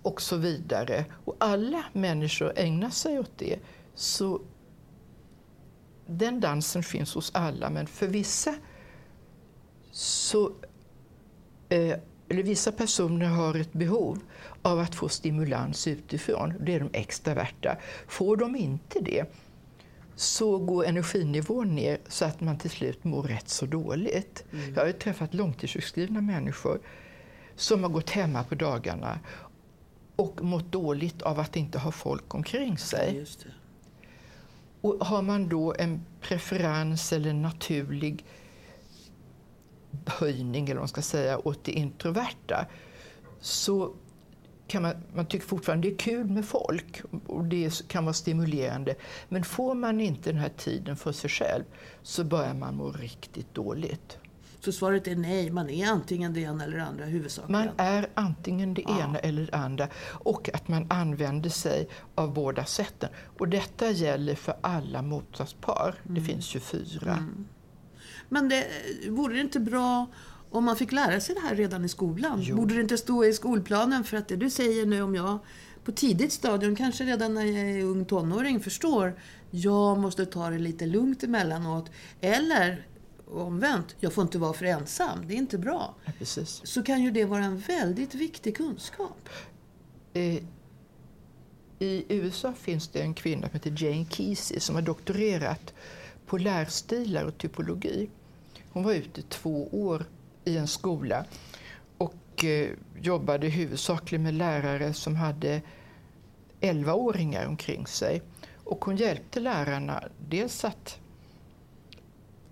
och 0.03 0.23
så 0.23 0.37
vidare. 0.37 1.05
Och 1.25 1.37
alla 1.40 1.85
människor 1.92 2.53
ägnar 2.57 2.90
sig 2.90 3.19
åt 3.19 3.38
det. 3.38 3.59
Så 3.95 4.40
den 6.07 6.40
dansen 6.40 6.83
finns 6.83 7.14
hos 7.14 7.31
alla, 7.35 7.71
men 7.71 7.87
för 7.87 8.07
vissa 8.07 8.55
så 9.97 10.53
eh, 11.69 11.99
eller 12.29 12.43
vissa 12.43 12.73
personer 12.73 13.27
har 13.27 13.55
ett 13.55 13.73
behov 13.73 14.19
av 14.63 14.79
att 14.79 14.95
få 14.95 15.09
stimulans 15.09 15.87
utifrån. 15.87 16.55
Det 16.61 16.75
är 16.75 16.81
de 16.81 16.91
extraverta. 16.93 17.77
Får 18.09 18.37
de 18.37 18.57
inte 18.57 19.01
det 19.01 19.25
så 20.15 20.59
går 20.59 20.85
energinivån 20.87 21.75
ner 21.75 21.99
så 22.09 22.25
att 22.25 22.41
man 22.41 22.59
till 22.59 22.71
slut 22.71 23.05
mår 23.05 23.23
rätt 23.23 23.49
så 23.49 23.67
dåligt. 23.67 24.45
Mm. 24.53 24.75
Jag 24.75 24.85
har 24.85 24.93
träffat 24.93 25.35
långtidssjukskrivna 25.35 26.21
människor 26.21 26.81
som 27.57 27.83
har 27.83 27.91
gått 27.91 28.11
hemma 28.11 28.45
på 28.45 28.55
dagarna 28.55 29.21
och 30.17 30.45
mått 30.45 30.73
dåligt 30.73 31.23
av 31.23 31.41
att 31.41 31.57
inte 31.57 31.79
ha 31.79 31.93
folk 31.93 32.35
omkring 32.35 32.79
sig. 32.79 33.27
Och 34.81 35.07
har 35.07 35.23
man 35.23 35.49
då 35.49 35.75
en 35.79 36.05
preferens 36.21 37.13
eller 37.13 37.31
en 37.31 37.43
naturlig 37.43 38.25
höjning 40.07 40.65
eller 40.65 40.75
vad 40.75 40.83
man 40.83 40.89
ska 40.89 41.03
säga, 41.03 41.49
åt 41.49 41.65
det 41.65 41.73
introverta 41.73 42.67
så 43.41 43.95
kan 44.67 44.83
man, 44.83 44.95
man 45.15 45.27
tycker 45.27 45.47
fortfarande 45.47 45.89
det 45.89 45.95
är 45.95 45.99
kul 45.99 46.27
med 46.27 46.45
folk 46.45 47.03
och 47.27 47.45
det 47.45 47.89
kan 47.89 48.05
vara 48.05 48.13
stimulerande. 48.13 48.95
Men 49.29 49.45
får 49.45 49.75
man 49.75 50.01
inte 50.01 50.31
den 50.31 50.41
här 50.41 50.53
tiden 50.57 50.97
för 50.97 51.13
sig 51.13 51.31
själv 51.31 51.65
så 52.03 52.25
börjar 52.25 52.55
man 52.55 52.77
må 52.77 52.91
riktigt 52.91 53.55
dåligt. 53.55 54.19
Så 54.61 54.73
svaret 54.73 55.07
är 55.07 55.17
nej, 55.17 55.51
man 55.51 55.71
är 55.71 55.87
antingen 55.87 56.33
det 56.33 56.41
ena 56.41 56.65
eller 56.65 56.77
det 56.77 56.85
andra 56.85 57.05
huvudsakligen? 57.05 57.67
Man 57.67 57.87
är 57.87 58.07
antingen 58.15 58.75
det 58.75 58.83
ja. 58.83 59.01
ena 59.01 59.19
eller 59.19 59.47
det 59.47 59.57
andra 59.57 59.89
och 60.07 60.51
att 60.55 60.69
man 60.69 60.87
använder 60.91 61.51
sig 61.51 61.89
av 62.15 62.35
båda 62.35 62.65
sätten. 62.65 63.09
Och 63.39 63.49
detta 63.49 63.91
gäller 63.91 64.35
för 64.35 64.55
alla 64.61 65.03
motståndspar. 65.03 65.95
Mm. 66.05 66.15
Det 66.15 66.21
finns 66.21 66.45
24. 66.45 67.13
Mm. 67.13 67.47
Men 68.29 68.49
det, 68.49 68.67
vore 69.09 69.35
det 69.35 69.41
inte 69.41 69.61
bra 69.61 70.07
om 70.51 70.65
man 70.65 70.77
fick 70.77 70.93
lära 70.93 71.21
sig 71.21 71.35
det 71.35 71.41
här 71.41 71.55
redan 71.55 71.85
i 71.85 71.89
skolan? 71.89 72.41
Jo. 72.43 72.57
Borde 72.57 72.75
det 72.75 72.81
inte 72.81 72.99
stå 72.99 73.25
i 73.25 73.33
skolplanen? 73.33 74.05
För 74.05 74.17
att 74.17 74.29
det 74.29 74.37
du 74.37 74.51
säger 74.51 74.87
nu 74.87 75.03
om 75.03 75.15
jag 75.15 75.39
på 75.85 75.93
tidigt 75.93 76.33
stadium, 76.33 76.77
kanske 76.77 77.05
redan 77.05 77.35
när 77.35 77.45
jag 77.45 77.71
är 77.71 77.85
ung 77.85 78.05
tonåring, 78.05 78.61
förstår 78.61 79.15
jag 79.51 79.99
måste 79.99 80.27
ta 80.27 80.51
det 80.51 80.59
lite 80.59 80.87
lugnt 80.87 81.23
emellanåt. 81.23 81.91
Eller 82.21 82.87
omvänt, 83.31 83.97
jag 84.01 84.12
får 84.12 84.23
inte 84.23 84.39
vara 84.39 84.53
för 84.53 84.65
ensam. 84.65 85.29
Det 85.29 85.35
är 85.35 85.39
inte 85.39 85.59
bra. 85.59 85.95
Precis. 86.19 86.61
Så 86.65 86.83
kan 86.83 87.03
ju 87.03 87.11
det 87.11 87.25
vara 87.25 87.45
en 87.45 87.59
väldigt 87.59 88.15
viktig 88.15 88.57
kunskap. 88.57 89.29
Eh, 90.12 90.43
I 91.79 92.05
USA 92.09 92.53
finns 92.53 92.89
det 92.89 93.01
en 93.01 93.15
kvinna 93.15 93.49
som 93.49 93.55
heter 93.55 93.85
Jane 93.85 94.07
Kesey 94.11 94.61
som 94.61 94.75
har 94.75 94.83
doktorerat 94.83 95.75
på 96.27 96.39
lärstilar 96.39 97.25
och 97.25 97.39
typologi. 97.39 98.11
Hon 98.73 98.83
var 98.83 98.93
ute 98.93 99.23
två 99.23 99.69
år 99.73 100.05
i 100.45 100.57
en 100.57 100.67
skola 100.67 101.25
och 101.99 102.45
eh, 102.45 102.71
jobbade 103.01 103.49
huvudsakligen 103.49 104.23
med 104.23 104.35
lärare 104.35 104.95
som 104.95 105.17
hade 105.17 105.62
11-åringar 106.61 107.47
omkring 107.47 107.87
sig. 107.87 108.23
Och 108.65 108.85
hon 108.85 108.97
hjälpte 108.97 109.41
lärarna 109.41 110.05
dels 110.29 110.65
att 110.65 110.99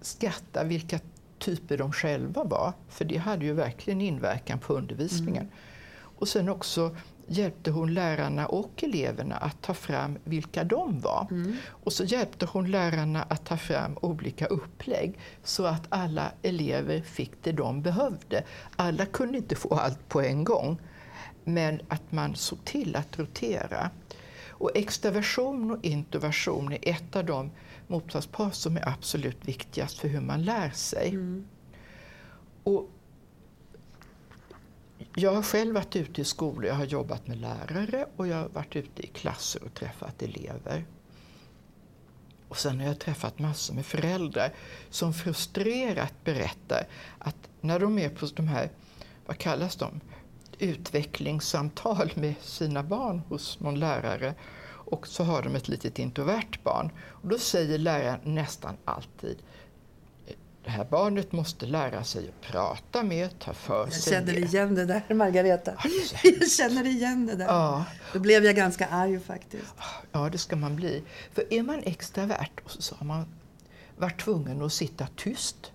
skatta 0.00 0.64
vilka 0.64 1.00
typer 1.38 1.78
de 1.78 1.92
själva 1.92 2.44
var, 2.44 2.72
för 2.88 3.04
det 3.04 3.16
hade 3.16 3.44
ju 3.44 3.52
verkligen 3.52 4.00
inverkan 4.00 4.58
på 4.58 4.74
undervisningen. 4.74 5.42
Mm. 5.42 5.54
Och 6.16 6.28
sen 6.28 6.48
också 6.48 6.96
hjälpte 7.26 7.70
hon 7.70 7.94
lärarna 7.94 8.46
och 8.46 8.84
eleverna 8.84 9.36
att 9.36 9.62
ta 9.62 9.74
fram 9.74 10.18
vilka 10.24 10.64
de 10.64 11.00
var. 11.00 11.26
Mm. 11.30 11.56
Och 11.66 11.92
så 11.92 12.04
hjälpte 12.04 12.46
hon 12.46 12.70
lärarna 12.70 13.22
att 13.22 13.46
ta 13.46 13.56
fram 13.56 13.98
olika 14.00 14.46
upplägg 14.46 15.18
så 15.42 15.64
att 15.64 15.86
alla 15.88 16.32
elever 16.42 17.00
fick 17.00 17.32
det 17.42 17.52
de 17.52 17.82
behövde. 17.82 18.44
Alla 18.76 19.06
kunde 19.06 19.38
inte 19.38 19.56
få 19.56 19.74
allt 19.74 20.08
på 20.08 20.20
en 20.20 20.44
gång, 20.44 20.80
men 21.44 21.80
att 21.88 22.12
man 22.12 22.34
såg 22.34 22.64
till 22.64 22.96
att 22.96 23.18
rotera. 23.18 23.90
Och 24.48 24.70
extraversion 24.74 25.70
och 25.70 25.84
introversion 25.84 26.72
är 26.72 26.78
ett 26.82 27.16
av 27.16 27.24
de 27.24 27.50
motståndspar 27.86 28.50
som 28.50 28.76
är 28.76 28.88
absolut 28.88 29.48
viktigast 29.48 29.98
för 29.98 30.08
hur 30.08 30.20
man 30.20 30.42
lär 30.42 30.70
sig. 30.70 31.08
Mm. 31.08 31.46
Och 32.64 32.90
jag 35.14 35.34
har 35.34 35.42
själv 35.42 35.74
varit 35.74 35.96
ute 35.96 36.20
i 36.20 36.24
skolor, 36.24 36.64
jag 36.64 36.74
har 36.74 36.84
jobbat 36.84 37.26
med 37.26 37.38
lärare 37.38 38.06
och 38.16 38.28
jag 38.28 38.36
har 38.36 38.48
varit 38.48 38.76
ute 38.76 39.02
i 39.02 39.06
klasser 39.06 39.62
och 39.62 39.74
träffat 39.74 40.22
elever. 40.22 40.84
Och 42.48 42.56
sen 42.56 42.80
har 42.80 42.86
jag 42.86 42.98
träffat 42.98 43.38
massor 43.38 43.74
med 43.74 43.86
föräldrar 43.86 44.54
som 44.90 45.14
frustrerat 45.14 46.14
berättar 46.24 46.86
att 47.18 47.36
när 47.60 47.80
de 47.80 47.98
är 47.98 48.08
på 48.08 48.26
de 48.26 48.48
här, 48.48 48.70
vad 49.26 49.38
kallas 49.38 49.76
de, 49.76 50.00
utvecklingssamtal 50.58 52.12
med 52.14 52.34
sina 52.40 52.82
barn 52.82 53.18
hos 53.18 53.60
någon 53.60 53.78
lärare 53.78 54.34
och 54.66 55.06
så 55.06 55.24
har 55.24 55.42
de 55.42 55.56
ett 55.56 55.68
litet 55.68 55.98
introvert 55.98 56.58
barn. 56.62 56.90
Och 56.98 57.28
då 57.28 57.38
säger 57.38 57.78
läraren 57.78 58.20
nästan 58.24 58.76
alltid 58.84 59.38
det 60.64 60.70
här 60.70 60.84
barnet 60.84 61.32
måste 61.32 61.66
lära 61.66 62.04
sig 62.04 62.28
att 62.28 62.52
prata 62.52 63.02
med, 63.02 63.38
ta 63.38 63.52
för 63.52 63.90
sig. 63.90 64.14
Jag 64.14 64.26
känner 64.26 64.38
igen 64.38 64.74
det 64.74 64.84
där, 64.84 65.14
Margareta. 65.14 65.72
Jag 66.22 66.50
känner 66.50 66.86
igen 66.86 67.26
det 67.26 67.34
där. 67.34 67.44
Ja. 67.44 67.84
Då 68.12 68.18
blev 68.18 68.44
jag 68.44 68.56
ganska 68.56 68.86
arg 68.86 69.20
faktiskt. 69.20 69.74
Ja, 70.12 70.28
det 70.28 70.38
ska 70.38 70.56
man 70.56 70.76
bli. 70.76 71.02
För 71.32 71.52
är 71.52 71.62
man 71.62 71.82
extravert 71.82 72.60
och 72.64 72.70
så 72.70 72.94
har 72.94 73.06
man 73.06 73.26
varit 73.96 74.20
tvungen 74.20 74.62
att 74.62 74.72
sitta 74.72 75.06
tyst 75.16 75.72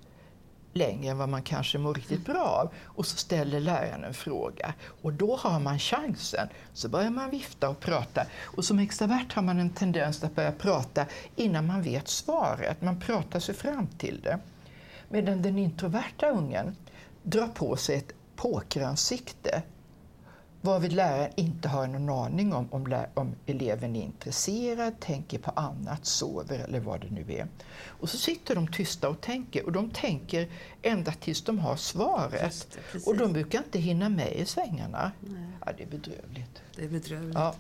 längre 0.74 1.12
än 1.12 1.18
vad 1.18 1.30
man 1.30 1.42
kanske 1.42 1.78
mår 1.78 1.94
riktigt 1.94 2.26
bra 2.26 2.44
av. 2.44 2.70
Och 2.84 3.06
så 3.06 3.18
ställer 3.18 3.60
läraren 3.60 4.04
en 4.04 4.14
fråga. 4.14 4.74
Och 5.02 5.14
då 5.14 5.36
har 5.36 5.60
man 5.60 5.80
chansen. 5.80 6.48
Så 6.74 6.90
börjar 6.90 7.10
man 7.10 7.30
vifta 7.30 7.70
och 7.70 7.80
prata. 7.80 8.26
Och 8.42 8.66
som 8.66 8.80
extravert 8.80 9.34
har 9.34 9.42
man 9.42 9.60
en 9.60 9.70
tendens 9.70 10.24
att 10.24 10.36
börja 10.36 10.52
prata 10.52 11.06
innan 11.36 11.68
man 11.68 11.82
vet 11.82 12.08
svaret. 12.08 12.82
Man 12.82 13.00
pratar 13.00 13.40
sig 13.40 13.56
fram 13.56 13.88
till 13.88 14.22
det. 14.22 14.40
Medan 15.10 15.42
den 15.42 15.58
introverta 15.58 16.30
ungen 16.30 16.76
drar 17.24 17.48
på 17.48 17.76
sig 17.76 17.96
ett 17.96 18.14
pokeransikte 18.36 19.64
varvid 20.62 20.94
läraren 20.94 21.32
inte 21.36 21.68
har 21.68 21.88
någon 21.88 22.10
aning 22.10 22.54
om, 22.54 22.68
om, 22.72 23.06
om, 23.14 23.36
eleven 23.46 23.96
är 23.96 24.04
intresserad, 24.04 25.00
tänker 25.00 25.40
på 25.40 25.52
annat, 25.52 26.06
sover 26.06 26.60
eller 26.60 26.80
vad 26.80 27.02
det 27.02 27.10
nu 27.10 27.26
är. 27.34 27.48
Och 27.86 28.10
så 28.10 28.18
sitter 28.18 28.56
de 28.56 28.68
tysta 28.68 29.10
och 29.10 29.22
tänker 29.22 29.66
och 29.66 29.72
de 29.72 29.90
tänker 29.90 30.48
ända 30.82 31.12
tills 31.12 31.44
de 31.44 31.60
har 31.60 31.76
svaret. 31.76 32.78
Det, 32.94 33.08
och 33.08 33.18
de 33.18 33.34
brukar 33.34 33.60
inte 33.60 33.80
hinna 33.80 34.10
med 34.10 34.34
i 34.34 34.46
svängarna. 34.46 35.12
Ja, 35.66 35.72
det 35.78 35.84
är 35.84 35.88
bedrövligt. 35.88 36.62
Det 36.76 36.84
är 36.84 36.90
bedrövligt. 36.90 37.36
Ja. 37.36 37.56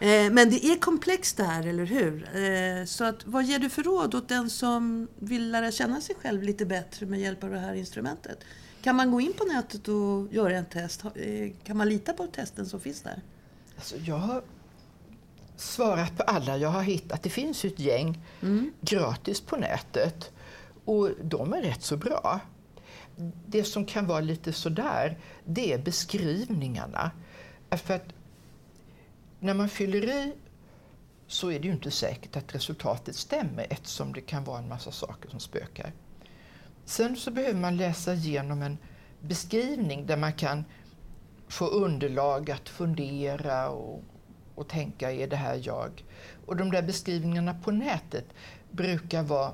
Eh, 0.00 0.32
men 0.32 0.50
det 0.50 0.64
är 0.64 0.78
komplext 0.78 1.36
det 1.36 1.44
här, 1.44 1.66
eller 1.66 1.84
hur? 1.84 2.28
Eh, 2.36 2.84
så 2.84 3.04
att, 3.04 3.26
vad 3.26 3.44
ger 3.44 3.58
du 3.58 3.70
för 3.70 3.82
råd 3.82 4.14
åt 4.14 4.28
den 4.28 4.50
som 4.50 5.08
vill 5.18 5.50
lära 5.50 5.72
känna 5.72 6.00
sig 6.00 6.14
själv 6.22 6.42
lite 6.42 6.66
bättre 6.66 7.06
med 7.06 7.20
hjälp 7.20 7.44
av 7.44 7.50
det 7.50 7.58
här 7.58 7.74
instrumentet? 7.74 8.38
Kan 8.82 8.96
man 8.96 9.10
gå 9.10 9.20
in 9.20 9.32
på 9.32 9.44
nätet 9.44 9.88
och 9.88 10.34
göra 10.34 10.56
en 10.56 10.66
test? 10.66 11.04
Eh, 11.04 11.52
kan 11.64 11.76
man 11.76 11.88
lita 11.88 12.12
på 12.12 12.26
testen 12.26 12.66
som 12.66 12.80
finns 12.80 13.02
där? 13.02 13.22
Alltså, 13.76 13.96
jag 13.96 14.18
har 14.18 14.42
svarat 15.56 16.16
på 16.16 16.22
alla 16.22 16.56
jag 16.56 16.68
har 16.68 16.82
hittat. 16.82 17.22
Det 17.22 17.30
finns 17.30 17.64
ju 17.64 17.68
ett 17.68 17.80
gäng 17.80 18.22
mm. 18.42 18.72
gratis 18.80 19.40
på 19.40 19.56
nätet 19.56 20.30
och 20.84 21.10
de 21.22 21.52
är 21.52 21.62
rätt 21.62 21.82
så 21.82 21.96
bra. 21.96 22.40
Det 23.46 23.64
som 23.64 23.86
kan 23.86 24.06
vara 24.06 24.20
lite 24.20 24.52
sådär, 24.52 25.18
det 25.44 25.72
är 25.72 25.78
beskrivningarna. 25.78 27.10
För 27.70 27.94
att 27.94 28.08
när 29.40 29.54
man 29.54 29.68
fyller 29.68 30.08
i 30.08 30.32
så 31.26 31.50
är 31.50 31.58
det 31.58 31.66
ju 31.66 31.72
inte 31.72 31.90
säkert 31.90 32.36
att 32.36 32.54
resultatet 32.54 33.16
stämmer 33.16 33.66
eftersom 33.70 34.12
det 34.12 34.20
kan 34.20 34.44
vara 34.44 34.58
en 34.58 34.68
massa 34.68 34.92
saker 34.92 35.30
som 35.30 35.40
spökar. 35.40 35.92
Sen 36.84 37.16
så 37.16 37.30
behöver 37.30 37.60
man 37.60 37.76
läsa 37.76 38.14
igenom 38.14 38.62
en 38.62 38.78
beskrivning 39.20 40.06
där 40.06 40.16
man 40.16 40.32
kan 40.32 40.64
få 41.48 41.66
underlag 41.66 42.50
att 42.50 42.68
fundera 42.68 43.70
och, 43.70 44.02
och 44.54 44.68
tänka, 44.68 45.12
är 45.12 45.26
det 45.26 45.36
här 45.36 45.60
jag? 45.62 46.04
Och 46.46 46.56
de 46.56 46.70
där 46.70 46.82
beskrivningarna 46.82 47.54
på 47.54 47.70
nätet 47.70 48.26
brukar 48.70 49.22
vara 49.22 49.52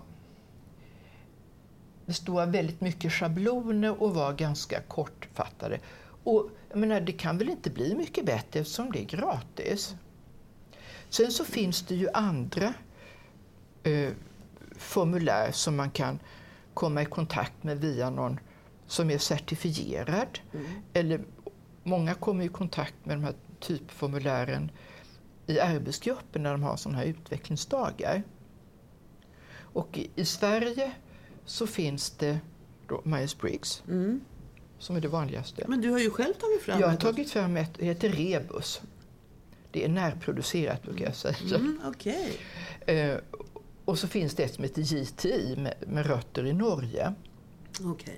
bestå 2.07 2.41
av 2.41 2.53
väldigt 2.53 2.81
mycket 2.81 3.13
schabloner 3.13 4.03
och 4.03 4.15
vara 4.15 4.33
ganska 4.33 4.81
kortfattade. 4.81 5.81
Och 6.27 6.51
jag 6.71 6.79
menar, 6.79 7.01
det 7.01 7.13
kan 7.13 7.39
väl 7.39 7.49
inte 7.49 7.71
bli 7.71 7.95
mycket 7.95 8.27
bättre 8.27 8.61
eftersom 8.61 8.93
det 8.93 9.01
är 9.01 9.05
gratis. 9.05 9.95
Sen 11.09 11.33
så 11.33 11.45
finns 11.45 11.83
det 11.83 11.95
ju 11.95 12.09
andra 12.15 12.75
eh, 13.83 14.13
formulär 14.77 15.53
som 15.53 15.77
man 15.77 15.91
kan 15.91 16.19
komma 16.75 17.03
i 17.03 17.05
kontakt 17.05 17.65
med 17.65 17.81
via 17.81 18.11
någon 18.11 18.41
som 18.87 19.11
är 19.11 19.19
certifierad. 19.19 20.39
Mm. 20.53 20.67
Eller 20.93 21.21
många 21.83 22.15
kommer 22.15 22.45
i 22.45 22.49
kontakt 22.49 22.95
med 23.05 23.17
de 23.17 23.25
här 23.25 23.35
typformulären 23.61 24.71
i 25.47 25.61
arbetsgruppen 25.61 26.43
när 26.43 26.53
de 26.53 26.63
har 26.63 26.77
sådana 26.77 26.99
här 26.99 27.07
utvecklingsdagar. 27.07 28.23
Och 29.59 29.99
i, 29.99 30.11
i 30.15 30.25
Sverige 30.25 30.93
så 31.45 31.67
finns 31.67 32.11
det 32.11 32.39
Myers-Briggs 32.89 33.83
mm. 33.89 34.21
Som 34.79 34.97
är 34.97 35.01
det 35.01 35.09
vanligaste. 35.09 35.65
Men 35.69 35.81
du 35.81 35.91
har 35.91 35.99
ju 35.99 36.11
själv 36.11 36.35
tagit 36.35 36.63
fram 36.63 36.81
Jag 36.81 36.89
har 36.89 36.97
tagit 36.97 37.31
fram 37.31 37.57
ett, 37.57 37.75
det 37.79 37.85
heter 37.85 38.09
Rebus. 38.09 38.81
Det 39.71 39.85
är 39.85 39.89
närproducerat 39.89 40.83
brukar 40.83 41.05
jag 41.05 41.15
säga. 41.15 41.57
Mm, 41.57 41.81
okay. 41.89 42.33
Eh, 42.97 43.19
och 43.85 43.99
så 43.99 44.09
finns 44.09 44.35
det 44.35 44.43
ett 44.43 44.55
som 44.55 44.65
heter 44.65 44.83
JTI 44.83 45.55
med, 45.57 45.75
med 45.87 46.07
rötter 46.07 46.47
i 46.47 46.53
Norge. 46.53 47.15
Okej. 47.81 47.91
Okay. 47.91 48.15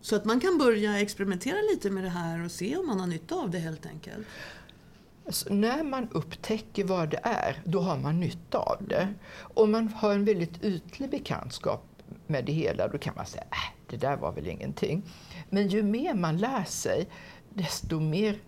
Så 0.00 0.16
att 0.16 0.24
man 0.24 0.40
kan 0.40 0.58
börja 0.58 1.00
experimentera 1.00 1.56
lite 1.72 1.90
med 1.90 2.04
det 2.04 2.10
här 2.10 2.44
och 2.44 2.50
se 2.50 2.76
om 2.76 2.86
man 2.86 3.00
har 3.00 3.06
nytta 3.06 3.34
av 3.34 3.50
det 3.50 3.58
helt 3.58 3.86
enkelt. 3.86 4.26
Alltså, 5.26 5.54
när 5.54 5.82
man 5.84 6.08
upptäcker 6.12 6.84
vad 6.84 7.10
det 7.10 7.20
är, 7.22 7.62
då 7.64 7.80
har 7.80 7.98
man 7.98 8.20
nytta 8.20 8.58
av 8.58 8.76
det. 8.88 9.14
Om 9.38 9.72
man 9.72 9.88
har 9.88 10.12
en 10.12 10.24
väldigt 10.24 10.64
ytlig 10.64 11.10
bekantskap 11.10 11.84
med 12.26 12.44
det 12.44 12.52
hela, 12.52 12.88
då 12.88 12.98
kan 12.98 13.14
man 13.16 13.26
säga 13.26 13.44
äh, 13.50 13.75
det 13.86 13.96
där 13.96 14.16
var 14.16 14.32
väl 14.32 14.46
ingenting. 14.46 15.02
Men 15.50 15.68
ju 15.68 15.82
mer 15.82 16.14
man 16.14 16.38
lär 16.38 16.64
sig, 16.64 17.08
desto 17.54 18.00
mer 18.00 18.38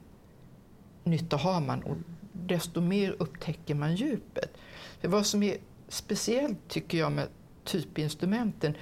nytta 1.05 1.37
har 1.37 1.61
man 1.61 1.83
och 1.83 1.97
desto 2.33 2.81
mer 2.81 3.17
upptäcker 3.19 3.75
man 3.75 3.95
djupet. 3.95 4.57
För 5.01 5.09
vad 5.09 5.27
som 5.27 5.43
är 5.43 5.57
speciellt, 5.89 6.69
tycker 6.69 6.99
jag, 6.99 7.13
med 7.13 7.29
typinstrumenten, 7.65 8.75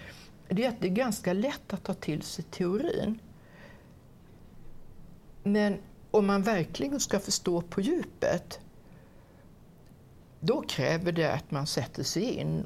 det 0.48 0.64
är 0.64 0.68
att 0.68 0.80
det 0.80 0.86
är 0.86 0.92
ganska 0.92 1.32
lätt 1.32 1.72
att 1.72 1.84
ta 1.84 1.94
till 1.94 2.22
sig 2.22 2.44
teorin. 2.44 3.18
Men 5.42 5.78
om 6.10 6.26
man 6.26 6.42
verkligen 6.42 7.00
ska 7.00 7.18
förstå 7.18 7.60
på 7.60 7.80
djupet, 7.80 8.60
då 10.40 10.62
kräver 10.62 11.12
det 11.12 11.32
att 11.32 11.50
man 11.50 11.66
sätter 11.66 12.02
sig 12.02 12.22
in 12.22 12.64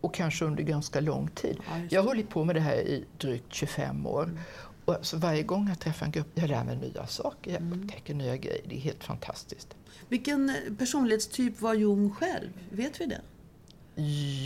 och 0.00 0.14
kanske 0.14 0.44
under 0.44 0.62
ganska 0.62 1.00
lång 1.00 1.28
tid. 1.28 1.56
Ja, 1.68 1.80
jag 1.90 2.00
har 2.00 2.08
hållit 2.08 2.28
på 2.28 2.44
med 2.44 2.56
det 2.56 2.60
här 2.60 2.76
i 2.76 3.04
drygt 3.18 3.54
25 3.54 4.06
år. 4.06 4.22
Mm. 4.22 4.38
Och 4.84 4.94
alltså 4.94 5.16
varje 5.16 5.42
gång 5.42 5.68
jag 5.68 5.78
träffar 5.78 6.06
en 6.06 6.12
grupp 6.12 6.28
jag 6.34 6.48
lär 6.48 6.64
mig 6.64 6.76
nya 6.76 7.06
saker, 7.06 7.50
jag 7.50 7.60
mm. 7.60 7.82
upptäcker 7.82 8.14
nya 8.14 8.36
grejer. 8.36 8.62
Det 8.68 8.76
är 8.76 8.80
helt 8.80 9.04
fantastiskt. 9.04 9.76
Vilken 10.08 10.52
personlighetstyp 10.78 11.60
var 11.60 11.74
Jung 11.74 12.10
själv? 12.10 12.50
Vet 12.70 13.00
vi 13.00 13.06
det? 13.06 13.20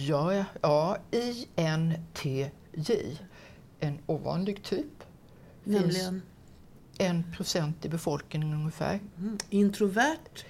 Ja, 0.09 0.45
ja 0.61 0.99
INTJ. 1.57 2.51
En 3.81 3.99
ovanlig 4.07 4.63
typ. 4.63 5.05
Nämligen? 5.65 6.23
En 6.99 7.33
procent 7.37 7.85
i 7.85 7.89
befolkningen 7.89 8.55
ungefär. 8.55 9.01
Mm. 9.19 9.39
Introvert, 9.51 10.45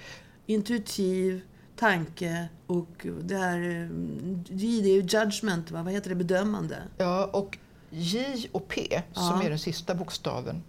intuitiv, 0.46 1.40
tanke 1.80 2.48
och 2.66 3.06
det 3.22 3.36
här 3.36 3.58
J 4.48 4.82
det 4.82 4.88
är 4.88 4.94
ju 4.94 5.00
judgment, 5.00 5.70
va? 5.70 5.82
vad 5.82 5.92
heter 5.92 6.08
det, 6.08 6.14
bedömande? 6.14 6.82
Ja, 6.98 7.24
och 7.32 7.58
J 7.90 8.48
och 8.52 8.68
P, 8.68 9.02
ja. 9.14 9.20
som 9.20 9.40
är 9.40 9.50
den 9.50 9.58
sista 9.58 9.94
bokstaven 9.94 10.62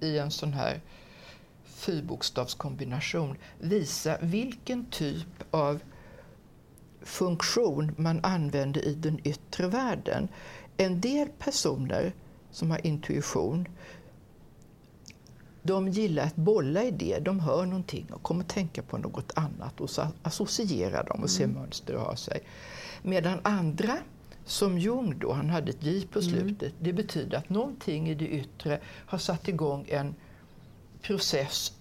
i 0.00 0.18
en 0.18 0.30
sån 0.30 0.52
här 0.52 0.80
fyrbokstavskombination, 1.64 3.36
visar 3.58 4.18
vilken 4.22 4.84
typ 4.84 5.44
av 5.50 5.80
funktion 7.02 7.94
man 7.96 8.20
använder 8.22 8.84
i 8.84 8.94
den 8.94 9.20
yttre 9.24 9.68
världen. 9.68 10.28
En 10.76 11.00
del 11.00 11.28
personer 11.28 12.12
som 12.50 12.70
har 12.70 12.86
intuition 12.86 13.68
de 15.66 15.88
gillar 15.88 16.24
att 16.24 16.36
bolla 16.36 16.84
i 16.84 16.90
det. 16.90 17.18
De 17.18 17.40
hör 17.40 17.66
någonting 17.66 18.06
och 18.12 18.22
kommer 18.22 18.44
tänka 18.44 18.82
på 18.82 18.98
något 18.98 19.32
annat 19.34 19.80
och 19.80 19.90
så 19.90 20.06
associerar 20.22 21.04
de 21.04 21.22
och 21.22 21.30
ser 21.30 21.44
mm. 21.44 21.56
mönster 21.56 21.94
och 21.94 22.02
har 22.02 22.16
sig. 22.16 22.40
Medan 23.02 23.38
andra, 23.42 23.98
som 24.44 24.78
Jung 24.78 25.18
då, 25.18 25.32
han 25.32 25.50
hade 25.50 25.70
ett 25.70 25.82
J 25.82 26.06
på 26.12 26.18
mm. 26.18 26.30
slutet, 26.30 26.72
mm. 26.72 26.84
det 26.84 26.92
betyder 26.92 27.38
att 27.38 27.48
någonting 27.48 28.08
i 28.08 28.14
det 28.14 28.28
yttre 28.28 28.80
har 28.84 29.18
satt 29.18 29.48
igång 29.48 29.86
en 29.88 30.14
process 31.02 31.72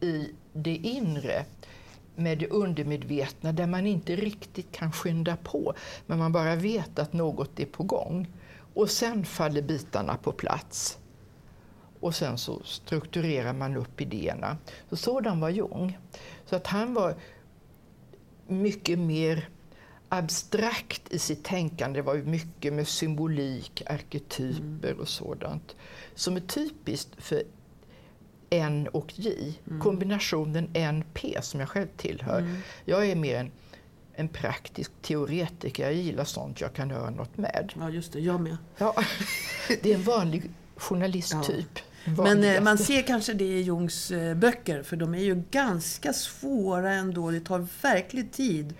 i 0.00 0.30
det 0.52 0.76
inre 0.76 1.44
med 2.16 2.38
det 2.38 2.48
undermedvetna 2.48 3.52
där 3.52 3.66
man 3.66 3.86
inte 3.86 4.16
riktigt 4.16 4.72
kan 4.72 4.92
skynda 4.92 5.36
på, 5.36 5.74
men 6.06 6.18
man 6.18 6.32
bara 6.32 6.56
vet 6.56 6.98
att 6.98 7.12
något 7.12 7.60
är 7.60 7.66
på 7.66 7.82
gång. 7.82 8.26
Och 8.74 8.90
sen 8.90 9.24
faller 9.24 9.62
bitarna 9.62 10.16
på 10.16 10.32
plats 10.32 10.98
och 12.00 12.14
sen 12.14 12.38
så 12.38 12.62
strukturerar 12.64 13.52
man 13.52 13.76
upp 13.76 14.00
idéerna. 14.00 14.56
Så 14.90 14.96
sådan 14.96 15.40
var 15.40 15.50
Jung. 15.50 15.98
Så 16.44 16.56
att 16.56 16.66
han 16.66 16.94
var 16.94 17.14
mycket 18.46 18.98
mer 18.98 19.48
abstrakt 20.08 21.12
i 21.12 21.18
sitt 21.18 21.44
tänkande. 21.44 21.98
Det 21.98 22.02
var 22.02 22.14
mycket 22.14 22.72
med 22.72 22.88
symbolik, 22.88 23.82
arketyper 23.86 25.00
och 25.00 25.08
sådant 25.08 25.76
som 26.14 26.36
är 26.36 26.40
typiskt 26.40 27.10
för 27.18 27.42
N 28.50 28.88
och 28.92 29.18
J. 29.18 29.58
Mm. 29.66 29.80
Kombinationen 29.80 30.70
N-P 30.74 31.38
som 31.42 31.60
jag 31.60 31.68
själv 31.68 31.88
tillhör. 31.96 32.38
Mm. 32.38 32.56
Jag 32.84 33.06
är 33.06 33.16
mer 33.16 33.36
en, 33.36 33.50
en 34.14 34.28
praktisk 34.28 34.92
teoretiker. 35.02 35.84
Jag 35.84 35.94
gillar 35.94 36.24
sånt 36.24 36.60
jag 36.60 36.72
kan 36.72 36.90
göra 36.90 37.10
något 37.10 37.36
med. 37.36 37.72
Ja, 37.80 37.90
just 37.90 38.12
det. 38.12 38.20
Jag 38.20 38.40
med. 38.40 38.56
Ja, 38.78 38.94
det 39.82 39.92
är 39.92 39.94
en 39.94 40.02
vanlig 40.02 40.50
journalisttyp. 40.78 41.78
Ja. 41.78 42.22
Men 42.22 42.44
eh, 42.44 42.62
man 42.62 42.78
ser 42.78 43.02
kanske 43.02 43.32
det 43.32 43.44
i 43.44 43.60
Jungs 43.60 44.10
eh, 44.10 44.34
böcker, 44.34 44.82
för 44.82 44.96
de 44.96 45.14
är 45.14 45.22
ju 45.22 45.42
ganska 45.50 46.12
svåra 46.12 46.92
ändå. 46.92 47.30
Det 47.30 47.40
tar 47.40 47.66
verkligen 47.82 48.28
tid 48.28 48.74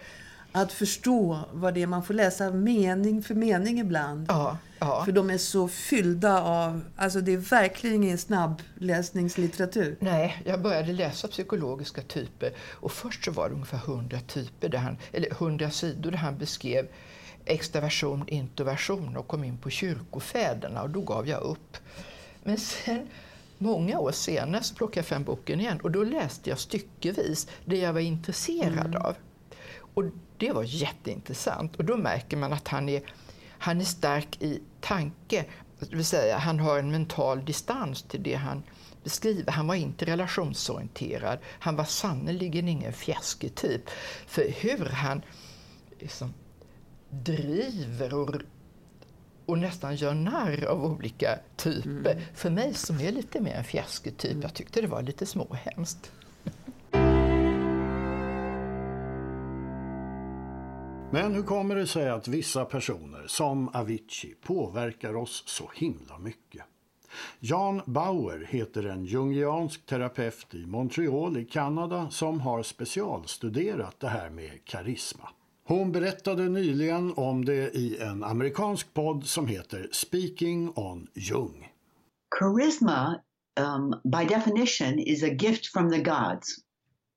att 0.52 0.72
förstå 0.72 1.40
vad 1.52 1.74
det 1.74 1.82
är. 1.82 1.86
Man 1.86 2.04
får 2.04 2.14
läsa 2.14 2.50
mening 2.50 3.22
för 3.22 3.34
mening 3.34 3.80
ibland. 3.80 4.26
Ja, 4.28 4.58
ja. 4.78 5.04
För 5.04 5.12
de 5.12 5.30
är 5.30 5.38
så 5.38 5.68
fyllda 5.68 6.42
av... 6.42 6.80
Alltså 6.96 7.20
det 7.20 7.32
är 7.32 7.36
verkligen 7.36 8.02
ingen 8.02 8.18
snabbläsningslitteratur. 8.18 9.96
Nej, 10.00 10.42
jag 10.44 10.62
började 10.62 10.92
läsa 10.92 11.28
psykologiska 11.28 12.02
typer 12.02 12.52
och 12.60 12.92
först 12.92 13.24
så 13.24 13.30
var 13.30 13.48
det 13.48 13.54
ungefär 13.54 13.80
100 13.86 14.18
typer, 14.26 14.68
där 14.68 14.78
han, 14.78 14.96
eller 15.12 15.30
100 15.30 15.70
sidor 15.70 16.10
där 16.10 16.18
han 16.18 16.38
beskrev 16.38 16.86
extraversion, 17.48 18.28
introversion 18.28 19.16
och 19.16 19.28
kom 19.28 19.44
in 19.44 19.58
på 19.58 19.70
kyrkofäderna 19.70 20.82
och 20.82 20.90
då 20.90 21.00
gav 21.00 21.28
jag 21.28 21.42
upp. 21.42 21.76
Men 22.42 22.58
sen, 22.58 23.08
många 23.58 23.98
år 23.98 24.12
senare, 24.12 24.62
så 24.62 24.74
plockade 24.74 24.98
jag 24.98 25.06
fram 25.06 25.24
boken 25.24 25.60
igen 25.60 25.80
och 25.80 25.90
då 25.90 26.04
läste 26.04 26.50
jag 26.50 26.58
styckevis 26.58 27.48
det 27.64 27.76
jag 27.76 27.92
var 27.92 28.00
intresserad 28.00 28.86
mm. 28.86 29.02
av. 29.02 29.16
Och 29.94 30.04
det 30.36 30.52
var 30.52 30.62
jätteintressant 30.62 31.76
och 31.76 31.84
då 31.84 31.96
märker 31.96 32.36
man 32.36 32.52
att 32.52 32.68
han 32.68 32.88
är, 32.88 33.02
han 33.58 33.80
är 33.80 33.84
stark 33.84 34.42
i 34.42 34.62
tanke. 34.80 35.44
Det 35.78 35.96
vill 35.96 36.04
säga, 36.04 36.38
han 36.38 36.60
har 36.60 36.78
en 36.78 36.90
mental 36.90 37.44
distans 37.44 38.02
till 38.02 38.22
det 38.22 38.34
han 38.34 38.62
beskriver. 39.04 39.52
Han 39.52 39.66
var 39.66 39.74
inte 39.74 40.04
relationsorienterad. 40.04 41.38
Han 41.44 41.76
var 41.76 41.84
sannerligen 41.84 42.68
ingen 42.68 42.92
fjäskig 42.92 43.54
typ. 43.54 43.82
För 44.26 44.50
hur 44.60 44.86
han 44.86 45.22
liksom 45.98 46.34
driver 47.10 48.14
och 48.14 48.34
och 49.46 49.58
nästan 49.58 49.96
gör 49.96 50.14
narr 50.14 50.64
av 50.64 50.84
olika 50.84 51.38
typer. 51.56 52.12
Mm. 52.12 52.24
För 52.34 52.50
mig 52.50 52.74
som 52.74 53.00
är 53.00 53.12
lite 53.12 53.40
mer 53.40 53.54
en 53.54 53.64
fjäsketyp, 53.64 54.30
mm. 54.30 54.42
jag 54.42 54.54
tyckte 54.54 54.80
det 54.80 54.86
var 54.86 55.02
lite 55.02 55.26
småhemskt. 55.26 56.12
Men 61.10 61.34
hur 61.34 61.42
kommer 61.42 61.74
det 61.74 61.86
sig 61.86 62.08
att 62.08 62.28
vissa 62.28 62.64
personer, 62.64 63.24
som 63.26 63.68
Avicii, 63.68 64.34
påverkar 64.42 65.16
oss 65.16 65.42
så 65.46 65.70
himla 65.74 66.18
mycket? 66.18 66.62
Jan 67.40 67.82
Bauer 67.86 68.46
heter 68.48 68.84
en 68.86 69.04
jungiansk 69.04 69.86
terapeut 69.86 70.54
i 70.54 70.66
Montreal 70.66 71.36
i 71.36 71.44
Kanada 71.44 72.10
som 72.10 72.40
har 72.40 72.62
specialstuderat 72.62 74.00
det 74.00 74.08
här 74.08 74.30
med 74.30 74.64
karisma. 74.64 75.28
Hon 75.68 75.92
berättade 75.92 76.48
nyligen 76.48 77.12
om 77.12 77.44
det 77.44 77.76
i 77.76 77.98
en 77.98 78.24
amerikansk 78.24 78.94
podd 78.94 79.24
som 79.24 79.46
heter 79.46 79.88
Speaking 79.92 80.72
on 80.74 81.08
Jung. 81.14 81.68
charisma, 82.38 83.20
um, 83.56 84.00
by 84.04 84.24
definition, 84.24 84.98
is 84.98 85.22
a 85.22 85.34
gift 85.34 85.66
from 85.66 85.90
the 85.90 86.00
gods, 86.00 86.64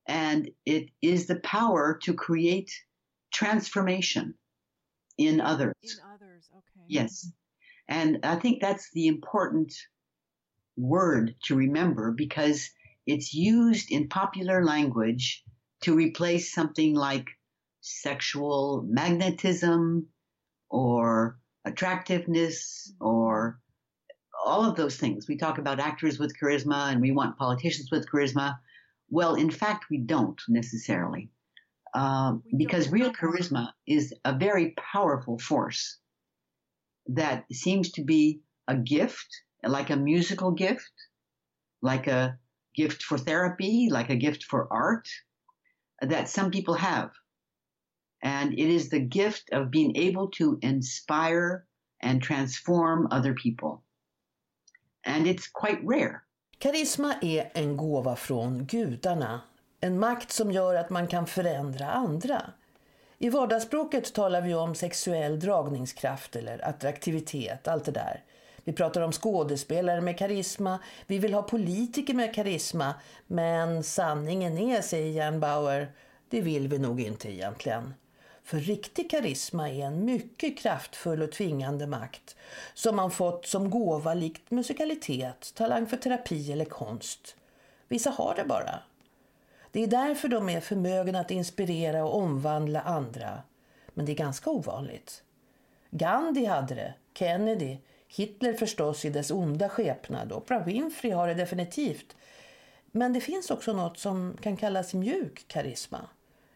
and 0.06 0.50
it 0.66 0.90
is 1.00 1.26
the 1.26 1.40
power 1.40 1.98
to 2.02 2.12
create 2.12 2.70
transformation 3.32 4.34
in 5.16 5.40
others. 5.40 5.74
In 5.82 6.14
others, 6.14 6.50
okay. 6.52 6.84
Yes. 6.88 7.32
And 7.88 8.18
I 8.22 8.36
think 8.36 8.60
that's 8.60 8.90
the 8.92 9.06
important 9.06 9.72
word 10.76 11.34
to 11.44 11.56
remember 11.56 12.12
because 12.12 12.70
it's 13.06 13.32
used 13.32 13.90
in 13.90 14.08
popular 14.08 14.62
language 14.62 15.42
to 15.84 15.94
replace 15.94 16.52
something 16.52 16.94
like 16.94 17.26
sexual 17.82 18.84
magnetism 18.88 20.06
or 20.70 21.38
attractiveness 21.64 22.92
or 23.00 23.60
all 24.44 24.64
of 24.64 24.76
those 24.76 24.96
things. 24.96 25.28
We 25.28 25.36
talk 25.36 25.58
about 25.58 25.78
actors 25.78 26.18
with 26.18 26.38
charisma 26.38 26.90
and 26.90 27.00
we 27.00 27.12
want 27.12 27.36
politicians 27.36 27.90
with 27.90 28.08
charisma. 28.10 28.56
Well, 29.10 29.34
in 29.34 29.50
fact, 29.50 29.86
we 29.90 29.98
don't 29.98 30.40
necessarily. 30.48 31.30
Um, 31.94 32.42
because 32.56 32.90
real 32.90 33.12
charisma 33.12 33.72
is 33.86 34.14
a 34.24 34.32
very 34.32 34.74
powerful 34.92 35.38
force 35.38 35.98
that 37.08 37.44
seems 37.52 37.92
to 37.92 38.04
be 38.04 38.40
a 38.68 38.76
gift, 38.76 39.28
like 39.62 39.90
a 39.90 39.96
musical 39.96 40.52
gift, 40.52 40.92
like 41.82 42.06
a 42.06 42.38
gift 42.74 43.02
for 43.02 43.18
therapy, 43.18 43.88
like 43.90 44.08
a 44.08 44.16
gift 44.16 44.44
for 44.44 44.72
art, 44.72 45.06
that 46.00 46.28
some 46.28 46.50
people 46.50 46.74
have. 46.74 47.10
And 48.22 48.52
it 48.52 48.68
is 48.68 48.90
the 48.90 48.98
gift 48.98 49.52
of 49.52 49.70
being 49.70 49.96
able 49.96 50.28
to 50.38 50.58
inspire 50.62 51.64
and 52.02 52.22
transform 52.22 53.06
other 53.10 53.34
people. 53.34 53.82
And 55.06 55.26
it's 55.26 55.48
quite 55.52 55.80
rare. 55.82 56.20
Karisma 56.58 57.14
är 57.22 57.50
en 57.54 57.76
gåva 57.76 58.16
från 58.16 58.66
gudarna. 58.66 59.40
En 59.80 59.98
makt 59.98 60.32
som 60.32 60.52
gör 60.52 60.74
att 60.74 60.90
man 60.90 61.06
kan 61.06 61.26
förändra 61.26 61.90
andra. 61.90 62.52
I 63.18 63.28
vardagsspråket 63.28 64.14
talar 64.14 64.40
vi 64.42 64.54
om 64.54 64.74
sexuell 64.74 65.40
dragningskraft 65.40 66.36
eller 66.36 66.68
attraktivitet, 66.68 67.68
allt 67.68 67.84
det 67.84 67.92
där. 67.92 68.24
Vi 68.64 68.72
pratar 68.72 69.00
om 69.00 69.12
skådespelare 69.12 70.00
med 70.00 70.18
karisma, 70.18 70.78
vi 71.06 71.18
vill 71.18 71.34
ha 71.34 71.42
politiker 71.42 72.14
med 72.14 72.34
karisma, 72.34 72.94
men 73.26 73.82
sanningen 73.82 74.58
är, 74.58 74.82
säger 74.82 75.22
Jan 75.22 75.40
Bauer, 75.40 75.92
det 76.28 76.40
vill 76.40 76.68
vi 76.68 76.78
nog 76.78 77.00
inte 77.00 77.32
egentligen. 77.32 77.94
För 78.42 78.58
riktig 78.58 79.10
karisma 79.10 79.70
är 79.70 79.86
en 79.86 80.04
mycket 80.04 80.58
kraftfull 80.58 81.22
och 81.22 81.32
tvingande 81.32 81.86
makt 81.86 82.36
som 82.74 82.96
man 82.96 83.10
fått 83.10 83.46
som 83.46 83.70
gåva 83.70 84.14
likt 84.14 84.50
musikalitet, 84.50 85.52
talang 85.54 85.86
för 85.86 85.96
terapi 85.96 86.52
eller 86.52 86.64
konst. 86.64 87.36
Vissa 87.88 88.10
har 88.10 88.34
det 88.34 88.44
bara. 88.44 88.78
Det 89.70 89.82
är 89.82 89.86
därför 89.86 90.28
de 90.28 90.48
är 90.48 90.60
förmögna 90.60 91.20
att 91.20 91.30
inspirera 91.30 92.04
och 92.04 92.16
omvandla 92.16 92.80
andra. 92.80 93.42
Men 93.94 94.06
det 94.06 94.12
är 94.12 94.16
ganska 94.16 94.50
ovanligt. 94.50 95.22
Gandhi 95.90 96.44
hade 96.44 96.74
det, 96.74 96.94
Kennedy, 97.14 97.78
Hitler 98.08 98.52
förstås 98.52 99.04
i 99.04 99.10
dess 99.10 99.30
onda 99.30 99.68
skepnad, 99.68 100.32
Oprah 100.32 100.64
Winfrey 100.64 101.12
har 101.12 101.28
det 101.28 101.34
definitivt. 101.34 102.16
Men 102.90 103.12
det 103.12 103.20
finns 103.20 103.50
också 103.50 103.72
något 103.72 103.98
som 103.98 104.36
kan 104.40 104.56
kallas 104.56 104.94
mjuk 104.94 105.44
karisma. 105.48 106.00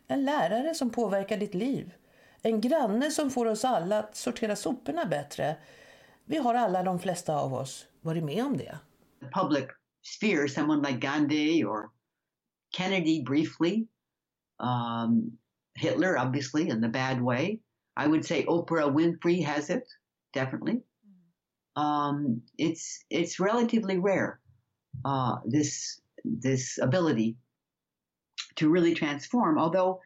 En 0.09 0.25
lärare 0.25 0.75
som 0.75 0.91
påverkar 0.91 1.37
ditt 1.37 1.55
liv. 1.55 1.95
En 2.43 2.61
granne 2.61 3.11
som 3.11 3.31
får 3.31 3.47
oss 3.47 3.65
alla 3.65 3.99
att 3.99 4.17
sortera 4.17 4.57
soporna 4.57 5.05
bättre. 5.05 5.57
Vi 6.25 6.37
har 6.37 6.55
alla, 6.55 6.83
de 6.83 6.99
flesta 6.99 7.37
av 7.37 7.55
oss, 7.55 7.87
varit 8.01 8.25
med 8.25 8.45
om 8.45 8.57
det. 8.57 8.79
The 9.21 9.41
public 9.41 9.65
sphere, 10.03 10.49
someone 10.49 10.89
like 10.89 11.07
Gandhi 11.07 11.65
or 11.65 11.91
Kennedy 12.77 13.25
briefly, 13.25 13.87
um, 14.59 15.39
Hitler, 15.75 16.19
obviously, 16.19 16.69
in 16.69 16.83
the 16.83 16.89
bad 16.89 17.21
way. 17.21 17.61
I 17.97 18.07
would 18.07 18.25
say 18.25 18.45
Oprah 18.45 18.93
Winfrey 18.93 19.45
has 19.45 19.71
it, 19.71 19.85
definitely. 20.33 20.83
Um, 21.77 22.43
it's 22.59 23.05
it's 23.11 23.41
relatively 23.41 23.99
rare, 23.99 24.41
uh, 25.05 25.37
this 25.45 26.01
this 26.25 26.79
ability 26.83 27.37
to 28.57 28.69
really 28.69 28.95
transform. 28.95 29.59
Although 29.59 30.01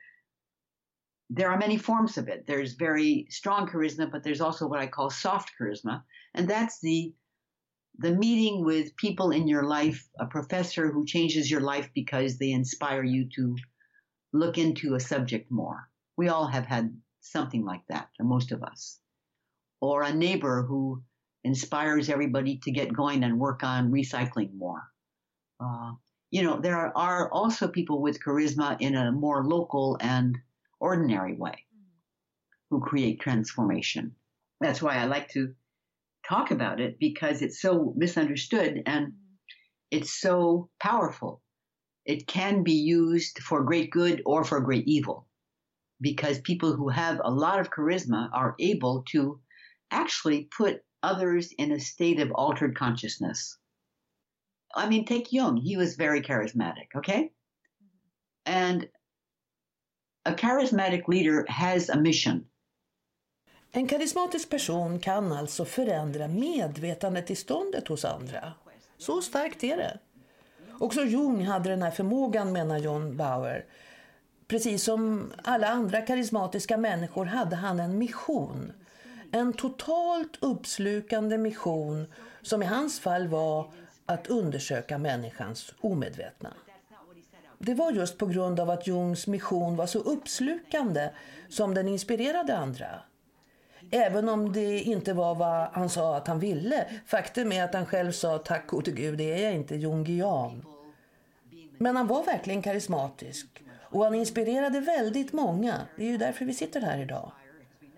there 1.30 1.48
are 1.48 1.58
many 1.58 1.76
forms 1.76 2.18
of 2.18 2.28
it. 2.28 2.44
There's 2.46 2.74
very 2.74 3.26
strong 3.30 3.68
charisma, 3.68 4.10
but 4.10 4.24
there's 4.24 4.40
also 4.40 4.66
what 4.66 4.80
I 4.80 4.88
call 4.88 5.10
soft 5.10 5.52
charisma, 5.58 6.02
and 6.34 6.48
that's 6.48 6.80
the 6.80 7.14
the 7.98 8.12
meeting 8.12 8.64
with 8.64 8.96
people 8.96 9.30
in 9.30 9.46
your 9.46 9.64
life, 9.64 10.08
a 10.18 10.26
professor 10.26 10.90
who 10.90 11.04
changes 11.04 11.50
your 11.50 11.60
life 11.60 11.90
because 11.94 12.38
they 12.38 12.50
inspire 12.50 13.02
you 13.02 13.28
to 13.36 13.56
look 14.32 14.56
into 14.58 14.94
a 14.94 15.00
subject 15.00 15.50
more. 15.50 15.88
We 16.16 16.28
all 16.28 16.46
have 16.46 16.66
had 16.66 16.96
something 17.20 17.64
like 17.64 17.82
that, 17.88 18.08
or 18.18 18.24
most 18.24 18.52
of 18.52 18.62
us. 18.62 18.98
Or 19.80 20.02
a 20.02 20.14
neighbor 20.14 20.62
who 20.62 21.02
inspires 21.44 22.08
everybody 22.08 22.58
to 22.64 22.70
get 22.70 22.92
going 22.92 23.22
and 23.22 23.38
work 23.38 23.62
on 23.62 23.92
recycling 23.92 24.54
more. 24.54 24.82
Uh, 25.58 25.92
you 26.30 26.42
know, 26.42 26.60
there 26.60 26.96
are, 26.96 27.30
also 27.32 27.68
people 27.68 28.00
with 28.00 28.22
charisma 28.22 28.76
in 28.80 28.94
a 28.94 29.12
more 29.12 29.44
local 29.44 29.98
and 30.00 30.38
ordinary 30.78 31.34
way 31.34 31.66
who 32.70 32.80
create 32.80 33.20
transformation. 33.20 34.14
That's 34.60 34.80
why 34.80 34.96
I 34.96 35.04
like 35.06 35.28
to 35.30 35.54
talk 36.28 36.50
about 36.50 36.80
it 36.80 36.98
because 36.98 37.42
it's 37.42 37.60
so 37.60 37.92
misunderstood 37.96 38.82
and 38.86 39.12
it's 39.90 40.20
so 40.20 40.68
powerful. 40.80 41.42
It 42.06 42.26
can 42.26 42.62
be 42.62 42.74
used 42.74 43.38
for 43.40 43.64
great 43.64 43.90
good 43.90 44.22
or 44.24 44.44
for 44.44 44.60
great 44.60 44.86
evil 44.86 45.26
because 46.00 46.38
people 46.40 46.74
who 46.74 46.88
have 46.88 47.20
a 47.22 47.30
lot 47.30 47.60
of 47.60 47.70
charisma 47.70 48.30
are 48.32 48.54
able 48.60 49.02
to 49.10 49.40
actually 49.90 50.48
put 50.56 50.82
others 51.02 51.52
in 51.58 51.72
a 51.72 51.80
state 51.80 52.20
of 52.20 52.30
altered 52.32 52.76
consciousness. 52.76 53.58
I 54.76 54.88
mean, 54.88 55.04
take 55.04 55.32
Jung. 55.32 55.56
He 55.56 55.76
was 55.76 55.96
very 55.96 56.22
charismatic, 56.22 56.94
okay? 56.96 57.30
And 58.46 58.88
a 60.24 60.32
charismatic 60.32 61.08
leader 61.08 61.44
has 61.48 61.90
a 61.90 61.96
mission. 61.96 62.46
En 63.72 63.88
karismatisk 63.88 64.50
person 64.50 64.98
kan 64.98 65.32
alltså 65.32 65.64
förändra 65.64 66.28
medvetandetillståndet 66.28 67.88
hos 67.88 68.04
andra. 68.04 68.52
Så 68.98 69.22
starkt 69.22 69.64
är 69.64 69.76
det. 69.76 69.98
Också 70.78 71.04
Jung 71.04 71.44
hade 71.44 71.70
den 71.70 71.82
här 71.82 71.90
förmågan 71.90 72.52
menar 72.52 72.78
John 72.78 73.16
Bauer. 73.16 73.64
Precis 74.48 74.84
som 74.84 75.32
alla 75.44 75.68
andra 75.68 76.00
karismatiska 76.00 76.76
människor 76.76 77.24
hade 77.24 77.56
han 77.56 77.80
en 77.80 77.98
mission. 77.98 78.72
En 79.32 79.52
totalt 79.52 80.36
uppslukande 80.40 81.38
mission 81.38 82.06
som 82.42 82.62
i 82.62 82.66
hans 82.66 83.00
fall 83.00 83.28
var 83.28 83.72
att 84.10 84.26
undersöka 84.26 84.98
människans 84.98 85.74
omedvetna. 85.80 86.54
Det 87.58 87.74
var 87.74 87.92
just 87.92 88.18
på 88.18 88.26
grund 88.26 88.60
av 88.60 88.70
att 88.70 88.86
Jungs 88.86 89.26
mission 89.26 89.76
var 89.76 89.86
så 89.86 89.98
uppslukande 89.98 91.10
som 91.48 91.74
den 91.74 91.88
inspirerade 91.88 92.56
andra. 92.56 93.02
Även 93.90 94.28
om 94.28 94.52
det 94.52 94.80
inte 94.80 95.12
var 95.12 95.34
vad 95.34 95.68
han 95.72 95.88
sa 95.88 96.16
att 96.16 96.26
han 96.26 96.38
ville. 96.38 96.86
Faktum 97.06 97.52
är 97.52 97.64
att 97.64 97.74
han 97.74 97.86
själv 97.86 98.12
sa 98.12 98.38
tack 98.38 98.66
gode 98.66 98.90
gud, 98.90 99.18
det 99.18 99.32
är 99.32 99.44
jag 99.44 99.54
inte 99.54 99.76
jungian. 99.76 100.66
Men 101.78 101.96
han 101.96 102.06
var 102.06 102.24
verkligen 102.24 102.62
karismatisk. 102.62 103.62
Och 103.80 104.04
han 104.04 104.14
inspirerade 104.14 104.80
väldigt 104.80 105.32
många. 105.32 105.74
Det 105.96 106.04
är 106.04 106.08
ju 106.08 106.16
därför 106.16 106.44
vi 106.44 106.54
sitter 106.54 106.80
här 106.80 106.98
idag. 106.98 107.32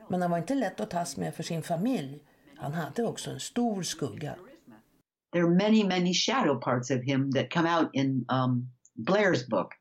Men 0.09 0.23
han 0.23 0.31
var 0.31 0.39
inte 0.39 0.55
lätt 0.55 0.81
att 0.81 0.91
tas 0.91 1.17
med 1.17 1.35
för 1.35 1.43
sin 1.43 1.63
familj. 1.63 2.21
Han 2.57 2.73
hade 2.73 3.05
också 3.05 3.31
en 3.31 3.41
stor 3.41 3.83
skugga. 3.83 4.35
There 5.33 5.47
are 5.47 5.51
many, 5.51 5.83
many 5.83 6.13
shadow 6.13 6.59
parts 6.59 6.91
of 6.91 7.03
him 7.03 7.31
that 7.33 7.51
come 7.51 7.67
out 7.67 7.91
in 7.95 8.25
um, 8.29 8.69
Blair's 8.97 9.43
book, 9.43 9.73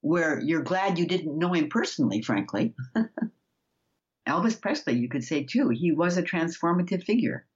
where 0.00 0.40
you're 0.40 0.62
glad 0.62 0.98
you 0.98 1.06
didn't 1.06 1.38
know 1.38 1.52
him 1.52 1.68
personally, 1.68 2.22
frankly. 2.22 2.74
Elvis 4.28 4.60
Presley, 4.60 4.94
you 4.94 5.08
could 5.08 5.24
say 5.24 5.44
too, 5.44 5.68
he 5.68 5.92
was 5.92 6.16
a 6.16 6.22
transformative 6.22 7.02
figure. 7.04 7.46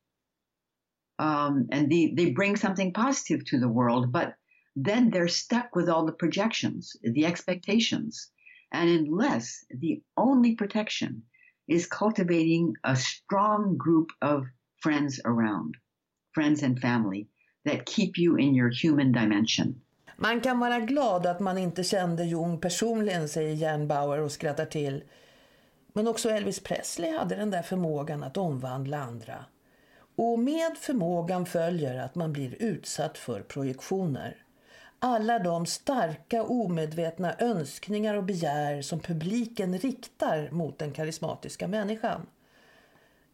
Um, 1.18 1.68
and 1.72 1.90
they, 1.90 2.12
they 2.14 2.30
bring 2.30 2.56
something 2.56 2.92
positive 2.92 3.44
to 3.46 3.58
the 3.58 3.68
world, 3.68 4.12
but 4.12 4.34
then 4.76 5.10
they're 5.10 5.28
stuck 5.28 5.74
with 5.74 5.88
all 5.88 6.04
the 6.06 6.12
projections, 6.12 6.96
the 7.02 7.26
expectations. 7.26 8.30
And 8.72 8.88
unless 8.90 9.64
the 9.70 10.02
only 10.16 10.54
protection 10.54 11.22
is 11.68 11.86
cultivating 11.86 12.74
a 12.84 12.96
strong 12.96 13.76
group 13.76 14.10
of 14.22 14.44
friends 14.80 15.20
around, 15.24 15.76
friends 16.34 16.62
and 16.62 16.80
family 16.80 17.26
that 17.64 17.88
keep 17.88 18.12
you 18.18 18.38
in 18.38 18.54
your 18.54 18.70
human 18.82 19.12
dimension. 19.12 19.80
Man 20.16 20.40
kan 20.40 20.58
vara 20.58 20.80
glad 20.80 21.26
att 21.26 21.40
man 21.40 21.58
inte 21.58 21.84
kände 21.84 22.24
Jung 22.24 22.60
personligen, 22.60 23.28
säger 23.28 23.54
Jan 23.54 23.88
Bauer 23.88 24.18
och 24.18 24.32
skrattar 24.32 24.66
till. 24.66 25.02
Men 25.92 26.08
också 26.08 26.30
Elvis 26.30 26.60
Presley 26.60 27.16
hade 27.16 27.36
den 27.36 27.50
där 27.50 27.62
förmågan 27.62 28.22
att 28.22 28.36
omvandla 28.36 28.98
andra. 28.98 29.44
Och 30.16 30.38
med 30.38 30.76
förmågan 30.76 31.46
följer 31.46 31.98
att 31.98 32.14
man 32.14 32.32
blir 32.32 32.62
utsatt 32.62 33.18
för 33.18 33.40
projektioner. 33.40 34.36
Alla 34.98 35.38
de 35.38 35.66
starka 35.66 36.42
omedvetna 36.42 37.34
önskningar 37.38 38.14
och 38.14 38.24
begär 38.24 38.82
som 38.82 39.00
publiken 39.00 39.78
riktar 39.78 40.50
mot 40.50 40.78
den 40.78 40.92
karismatiska 40.92 41.68
människan. 41.68 42.26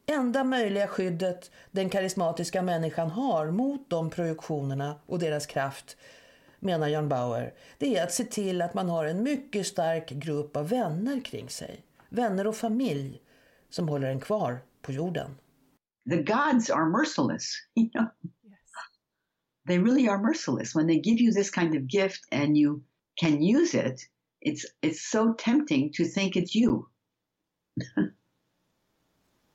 Enda 0.06 0.44
möjliga 0.44 0.86
skyddet 0.86 1.50
den 1.70 1.90
karismatiska 1.90 2.62
människan 2.62 3.10
har 3.10 3.50
mot 3.50 3.90
de 3.90 4.10
projektionerna 4.10 5.00
och 5.06 5.18
deras 5.18 5.46
kraft, 5.46 5.96
menar 6.60 6.88
John 6.88 7.08
Bauer, 7.08 7.54
det 7.78 7.96
är 7.96 8.04
att 8.04 8.12
se 8.12 8.24
till 8.24 8.62
att 8.62 8.74
man 8.74 8.88
har 8.88 9.04
en 9.04 9.22
mycket 9.22 9.66
stark 9.66 10.10
grupp 10.10 10.56
av 10.56 10.68
vänner 10.68 11.20
kring 11.20 11.48
sig. 11.48 11.84
Vänner 12.08 12.46
och 12.46 12.56
familj 12.56 13.22
som 13.68 13.88
håller 13.88 14.08
en 14.08 14.20
kvar 14.20 14.58
på 14.82 14.92
jorden. 14.92 15.30
The 16.10 16.16
gods 16.16 16.70
are 16.70 16.90
merciless, 16.90 17.52
you 17.74 17.90
know. 17.90 18.06
They 19.68 19.78
really 19.78 20.08
are 20.08 20.18
merciless. 20.18 20.76
When 20.76 20.86
they 20.86 21.00
give 21.00 21.24
you 21.24 21.32
this 21.32 21.50
kind 21.50 21.76
of 21.76 21.82
gift 21.82 22.20
and 22.32 22.56
you 22.56 22.82
can 23.20 23.42
use 23.42 23.74
it, 23.74 24.00
it's 24.40 24.64
it's 24.82 25.10
so 25.10 25.34
tempting 25.38 25.92
to 25.92 26.04
think 26.04 26.36
it's 26.36 26.54
you. 26.54 26.88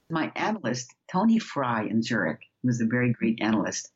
My 0.10 0.32
analyst, 0.36 0.93
Tony 1.12 1.39
Fry 1.39 1.84
in 1.84 2.01
Zurich, 2.01 2.41
was 2.64 2.82
a 2.82 2.86
very 2.86 3.14
great 3.14 3.39
analyst. 3.41 3.91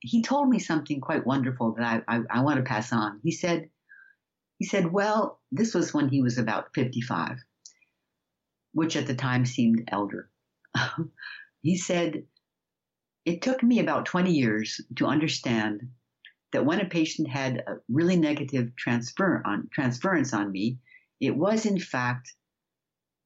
He 0.00 0.22
told 0.22 0.48
me 0.48 0.58
something 0.58 1.00
quite 1.00 1.26
wonderful 1.26 1.74
that 1.74 2.04
I, 2.06 2.16
I, 2.16 2.20
I 2.30 2.40
want 2.42 2.58
to 2.58 2.62
pass 2.62 2.92
on. 2.92 3.20
He 3.24 3.32
said, 3.32 3.68
he 4.58 4.64
said, 4.64 4.92
well, 4.92 5.40
this 5.50 5.74
was 5.74 5.92
when 5.92 6.08
he 6.08 6.22
was 6.22 6.38
about 6.38 6.74
55, 6.74 7.38
which 8.72 8.96
at 8.96 9.06
the 9.06 9.14
time 9.14 9.44
seemed 9.44 9.88
elder. 9.88 10.30
he 11.62 11.76
said, 11.76 12.24
it 13.24 13.42
took 13.42 13.62
me 13.62 13.80
about 13.80 14.06
20 14.06 14.32
years 14.32 14.80
to 14.96 15.06
understand 15.06 15.90
that 16.52 16.64
when 16.64 16.80
a 16.80 16.88
patient 16.88 17.28
had 17.28 17.58
a 17.58 17.78
really 17.88 18.16
negative 18.16 18.74
transfer 18.76 19.42
on, 19.44 19.68
transference 19.72 20.32
on 20.32 20.50
me, 20.50 20.78
it 21.20 21.36
was 21.36 21.66
in 21.66 21.78
fact 21.78 22.32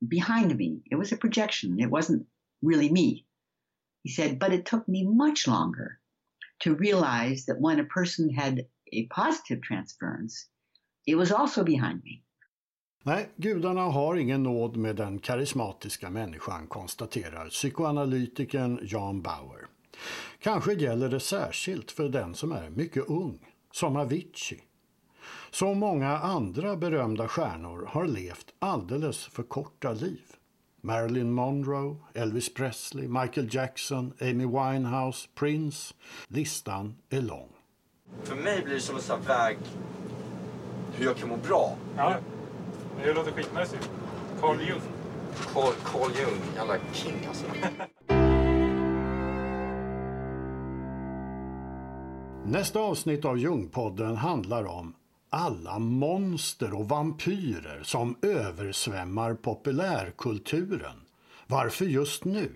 behind 0.09 0.57
me. 0.57 0.83
It 0.91 0.97
was 0.97 1.13
a 1.13 1.17
projection. 1.17 1.81
It 1.81 1.91
wasn't 1.91 2.27
really 2.63 2.91
me. 2.91 3.25
He 4.05 4.11
said, 4.11 4.39
but 4.39 4.53
it 4.53 4.67
took 4.67 4.89
me 4.89 5.05
much 5.05 5.47
longer 5.47 6.01
to 6.61 6.75
realize 6.75 7.45
that 7.47 7.61
when 7.61 7.81
a 7.81 7.85
person 7.85 8.31
had 8.31 8.67
a 8.93 9.07
positive 9.07 9.63
transference, 9.63 10.49
it 11.07 11.17
was 11.17 11.33
also 11.33 11.65
behind 11.65 12.03
me. 12.05 12.23
Nej, 13.05 13.29
gudarna 13.37 13.81
har 13.81 14.17
ingen 14.17 14.43
nåd 14.43 14.77
med 14.77 14.97
den 14.97 15.19
karismatiska 15.19 16.11
människan, 16.11 16.67
konstaterar 16.67 17.49
psykoanalytikern 17.49 18.79
Jan 18.83 19.23
Bauer. 19.23 19.67
Kanske 20.39 20.75
gäller 20.75 21.09
det 21.09 21.21
särskilt 21.21 21.91
för 21.91 22.09
den 22.09 22.35
som 22.35 22.53
är 22.53 22.71
mycket 22.71 23.09
ung, 23.09 23.39
som 23.73 23.97
Avicii. 23.97 24.61
Så 25.55 25.75
många 25.75 26.19
andra 26.19 26.77
berömda 26.77 27.29
stjärnor 27.29 27.89
har 27.89 28.07
levt 28.07 28.47
alldeles 28.59 29.27
för 29.27 29.43
korta 29.43 29.93
liv. 29.93 30.23
Marilyn 30.81 31.33
Monroe, 31.33 31.97
Elvis 32.15 32.55
Presley, 32.55 33.09
Michael 33.09 33.55
Jackson, 33.55 34.13
Amy 34.21 34.47
Winehouse, 34.47 35.29
Prince. 35.35 35.95
Listan 36.29 36.95
är 37.11 37.21
lång. 37.21 37.49
För 38.23 38.37
mig 38.37 38.63
blir 38.65 38.75
det 38.75 38.81
som 38.81 38.97
en 38.97 39.03
sån 39.03 39.21
här 39.21 39.29
väg 39.29 39.59
hur 40.97 41.05
jag 41.05 41.17
kan 41.17 41.29
må 41.29 41.37
bra. 41.37 41.77
Ja, 41.97 42.17
det 43.05 43.13
låter 43.13 43.33
skitnice 43.33 43.75
ju. 43.75 43.81
Carl 44.41 44.61
Jung. 44.61 44.81
Carl, 45.53 45.73
Carl 45.85 46.11
Jung, 46.21 46.41
jävla 46.57 46.75
king 46.93 47.27
alltså. 47.29 47.47
Nästa 52.45 52.81
avsnitt 52.81 53.25
av 53.25 53.39
Jungpodden 53.39 54.17
handlar 54.17 54.65
om 54.65 54.95
alla 55.33 55.79
monster 55.79 56.75
och 56.75 56.89
vampyrer 56.89 57.83
som 57.83 58.17
översvämmar 58.23 59.35
populärkulturen. 59.35 61.01
Varför 61.47 61.85
just 61.85 62.25
nu? 62.25 62.53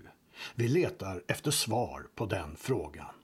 Vi 0.55 0.69
letar 0.69 1.23
efter 1.29 1.51
svar 1.51 2.07
på 2.15 2.27
den 2.27 2.57
frågan. 2.57 3.15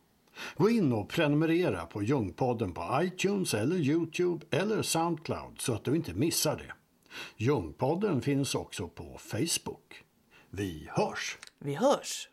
Gå 0.56 0.70
in 0.70 0.92
och 0.92 1.08
prenumerera 1.08 1.86
på 1.86 2.02
Ljungpodden 2.02 2.72
på 2.72 3.00
iTunes 3.02 3.54
eller 3.54 3.76
Youtube 3.76 4.46
eller 4.50 4.82
Soundcloud 4.82 5.60
så 5.60 5.74
att 5.74 5.84
du 5.84 5.96
inte 5.96 6.14
missar 6.14 6.56
det. 6.56 6.72
Ljungpodden 7.36 8.22
finns 8.22 8.54
också 8.54 8.88
på 8.88 9.18
Facebook. 9.18 10.02
Vi 10.50 10.88
hörs! 10.90 11.38
Vi 11.58 11.74
hörs! 11.74 12.28